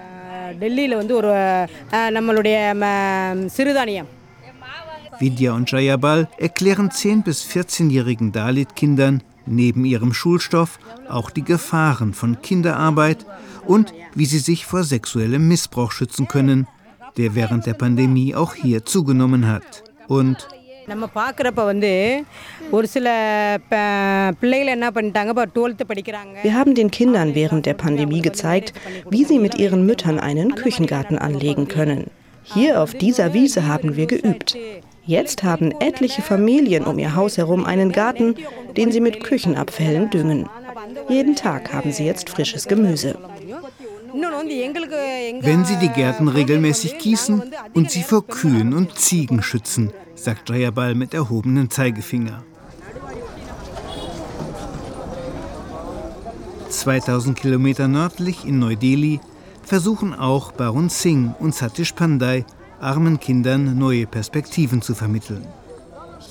Vidya 5.20 5.54
und 5.54 5.70
Jayabal 5.72 6.28
erklären 6.38 6.90
10- 6.90 7.24
bis 7.24 7.46
14-jährigen 7.46 8.32
Dalit-Kindern 8.32 9.22
neben 9.46 9.86
ihrem 9.86 10.14
Schulstoff 10.14 10.80
auch 11.10 11.30
die 11.30 11.44
Gefahren 11.44 12.14
von 12.14 12.42
Kinderarbeit 12.42 13.26
und 13.66 13.94
wie 14.16 14.26
sie 14.26 14.40
sich 14.40 14.66
vor 14.66 14.84
sexuellem 14.84 15.48
Missbrauch 15.48 15.92
schützen 15.92 16.28
können, 16.28 16.68
der 17.18 17.36
während 17.36 17.66
der 17.66 17.74
Pandemie 17.74 18.36
auch 18.36 18.54
hier 18.54 18.86
zugenommen 18.86 19.48
hat. 19.48 19.84
Und 20.08 20.48
wir 26.44 26.54
haben 26.54 26.76
den 26.76 26.92
Kindern 26.92 27.36
während 27.36 27.66
der 27.66 27.74
Pandemie 27.74 28.22
gezeigt, 28.22 28.74
wie 29.10 29.26
sie 29.26 29.40
mit 29.40 29.56
ihren 29.56 29.86
Müttern 29.86 30.20
einen 30.20 30.56
Küchengarten 30.56 31.18
anlegen 31.18 31.68
können. 31.68 32.12
Hier 32.44 32.82
auf 32.82 32.94
dieser 32.94 33.34
Wiese 33.34 33.68
haben 33.68 33.96
wir 33.96 34.08
geübt. 34.08 34.58
Jetzt 35.06 35.44
haben 35.44 35.72
etliche 35.80 36.22
Familien 36.22 36.86
um 36.86 37.00
ihr 37.00 37.16
Haus 37.16 37.38
herum 37.38 37.66
einen 37.66 37.92
Garten, 37.92 38.36
den 38.78 38.92
sie 38.92 39.02
mit 39.02 39.24
Küchenabfällen 39.24 40.10
düngen. 40.10 40.48
Jeden 41.10 41.36
Tag 41.36 41.74
haben 41.74 41.92
sie 41.92 42.06
jetzt 42.06 42.30
frisches 42.30 42.68
Gemüse. 42.68 43.18
Wenn 45.42 45.66
sie 45.66 45.76
die 45.78 45.90
Gärten 45.90 46.28
regelmäßig 46.28 46.98
gießen 46.98 47.44
und 47.74 47.92
sie 47.92 48.04
vor 48.04 48.26
Kühen 48.26 48.74
und 48.74 48.98
Ziegen 48.98 49.42
schützen, 49.44 49.92
sagt 50.24 50.50
Jayabal 50.50 50.96
mit 50.96 51.14
erhobenem 51.14 51.70
Zeigefinger. 51.70 52.44
2000 56.70 57.38
Kilometer 57.38 57.88
nördlich 57.88 58.46
in 58.46 58.60
Neu-Delhi 58.60 59.20
versuchen 59.64 60.14
auch 60.14 60.52
Barun 60.52 60.90
Singh 60.90 61.34
und 61.40 61.56
Satish 61.56 61.94
Pandey 61.94 62.46
armen 62.80 63.20
Kindern 63.20 63.78
neue 63.78 64.06
Perspektiven 64.06 64.82
zu 64.82 64.96
vermitteln. 64.96 65.46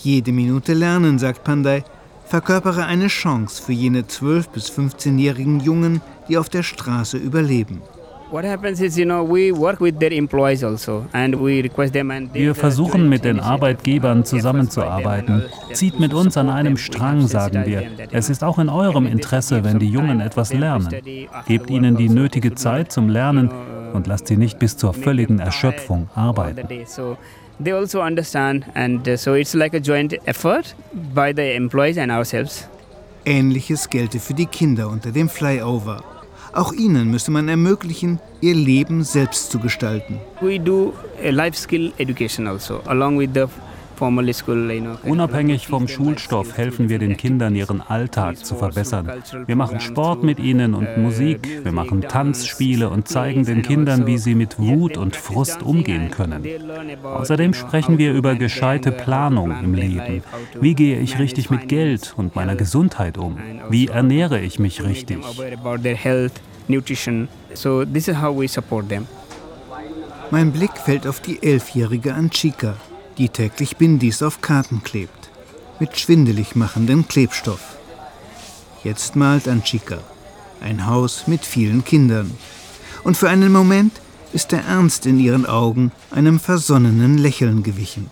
Jede 0.03 0.33
Minute 0.33 0.75
lernen, 0.75 1.19
sagt 1.19 1.45
Pandey, 1.45 1.83
verkörpere 2.25 2.85
eine 2.85 3.09
Chance 3.09 3.63
für 3.63 3.73
jene 3.73 4.03
12- 4.03 4.51
bis 4.51 4.71
15-jährigen 4.71 5.61
Jungen, 5.61 6.01
die 6.29 6.39
auf 6.39 6.49
der 6.49 6.63
Straße 6.63 7.17
überleben. 7.17 7.83
Also, 8.31 8.43
Wir 12.35 12.55
versuchen 12.55 13.09
mit 13.09 13.25
den 13.25 13.41
Arbeitgebern 13.41 14.25
zusammenzuarbeiten. 14.25 15.45
Zieht 15.73 15.99
mit 15.99 16.13
uns 16.13 16.37
an 16.37 16.51
einem 16.51 16.77
Strang, 16.77 17.27
sagen 17.27 17.65
wir. 17.65 17.85
Es 18.13 18.29
ist 18.29 18.45
auch 18.45 18.59
in 18.59 18.69
eurem 18.69 19.07
Interesse, 19.07 19.65
wenn 19.65 19.79
die 19.79 19.89
Jungen 19.89 20.21
etwas 20.21 20.53
lernen. 20.53 20.89
Gebt 21.47 21.71
ihnen 21.71 21.97
die 21.97 22.11
nötige 22.11 22.55
Zeit 22.55 22.93
zum 22.93 23.09
Lernen 23.09 23.51
und 23.95 24.07
lasst 24.07 24.27
sie 24.27 24.37
nicht 24.37 24.59
bis 24.59 24.77
zur 24.77 24.93
völligen 24.93 25.39
Erschöpfung 25.39 26.11
arbeiten. 26.15 26.69
They 27.61 27.73
also 27.73 28.01
understand, 28.01 28.65
and 28.75 29.07
uh, 29.09 29.17
so 29.17 29.35
it's 29.35 29.53
like 29.53 29.75
a 29.75 29.81
joint 29.81 30.15
effort 30.27 30.77
by 31.13 31.33
the 31.35 31.57
employees 31.57 31.99
and 31.99 32.13
ourselves. 32.13 32.69
Ähnliches 33.25 33.91
gelte 33.91 34.21
für 34.21 34.35
die 34.35 34.47
Kinder 34.47 34.89
unter 34.89 35.11
dem 35.11 35.29
Flyover. 35.29 36.18
Auch 36.59 36.73
ihnen 36.73 37.09
müsse 37.09 37.31
man 37.31 37.49
ermöglichen, 37.49 38.19
ihr 38.41 38.57
Leben 38.57 39.05
selbst 39.05 39.53
zu 39.53 39.61
gestalten. 39.61 40.19
We 40.41 40.59
do 40.59 40.93
a 41.25 41.31
life 41.31 41.57
skill 41.57 41.93
education 41.99 42.49
also, 42.49 42.81
along 42.87 43.21
with 43.21 43.31
the 43.33 43.47
Unabhängig 44.01 45.67
vom 45.67 45.89
Schulstoff 45.89 46.57
helfen 46.57 46.89
wir 46.89 46.99
den 46.99 47.17
Kindern, 47.17 47.57
ihren 47.57 47.81
Alltag 47.81 48.45
zu 48.45 48.55
verbessern. 48.55 49.11
Wir 49.47 49.57
machen 49.57 49.81
Sport 49.81 50.23
mit 50.23 50.39
ihnen 50.39 50.75
und 50.75 50.99
Musik, 50.99 51.65
wir 51.65 51.73
machen 51.73 52.03
Tanzspiele 52.03 52.91
und 52.91 53.09
zeigen 53.09 53.45
den 53.45 53.63
Kindern, 53.63 54.07
wie 54.07 54.19
sie 54.19 54.35
mit 54.35 54.59
Wut 54.59 54.97
und 54.97 55.17
Frust 55.17 55.63
umgehen 55.63 56.11
können. 56.11 56.45
Außerdem 57.03 57.55
sprechen 57.55 57.99
wir 57.99 58.13
über 58.13 58.37
gescheite 58.37 58.93
Planung 58.93 59.53
im 59.63 59.75
Leben. 59.75 60.23
Wie 60.61 60.75
gehe 60.75 61.01
ich 61.01 61.19
richtig 61.19 61.51
mit 61.51 61.69
Geld 61.69 62.15
und 62.17 62.37
meiner 62.37 62.55
Gesundheit 62.55 63.19
um? 63.19 63.39
Wie 63.69 63.89
ernähre 63.89 64.41
ich 64.41 64.59
mich 64.59 64.85
richtig? 64.85 65.19
Mein 70.31 70.53
Blick 70.53 70.77
fällt 70.77 71.07
auf 71.07 71.21
die 71.21 71.43
elfjährige 71.43 72.15
Anchika, 72.15 72.77
die 73.17 73.29
täglich 73.29 73.77
Bindis 73.77 74.23
auf 74.23 74.41
Karten 74.41 74.83
klebt, 74.83 75.31
mit 75.81 75.99
schwindelig 75.99 76.55
machendem 76.55 77.09
Klebstoff. 77.09 77.79
Jetzt 78.85 79.17
malt 79.17 79.49
Anchika 79.49 79.99
ein 80.61 80.87
Haus 80.87 81.27
mit 81.27 81.45
vielen 81.45 81.85
Kindern. 81.85 82.31
Und 83.05 83.17
für 83.17 83.29
einen 83.29 83.53
Moment 83.53 83.93
ist 84.33 84.53
der 84.53 84.65
Ernst 84.65 85.07
in 85.07 85.19
ihren 85.19 85.47
Augen 85.47 85.93
einem 86.11 86.39
versonnenen 86.39 87.19
Lächeln 87.19 87.63
gewichen. 87.63 88.11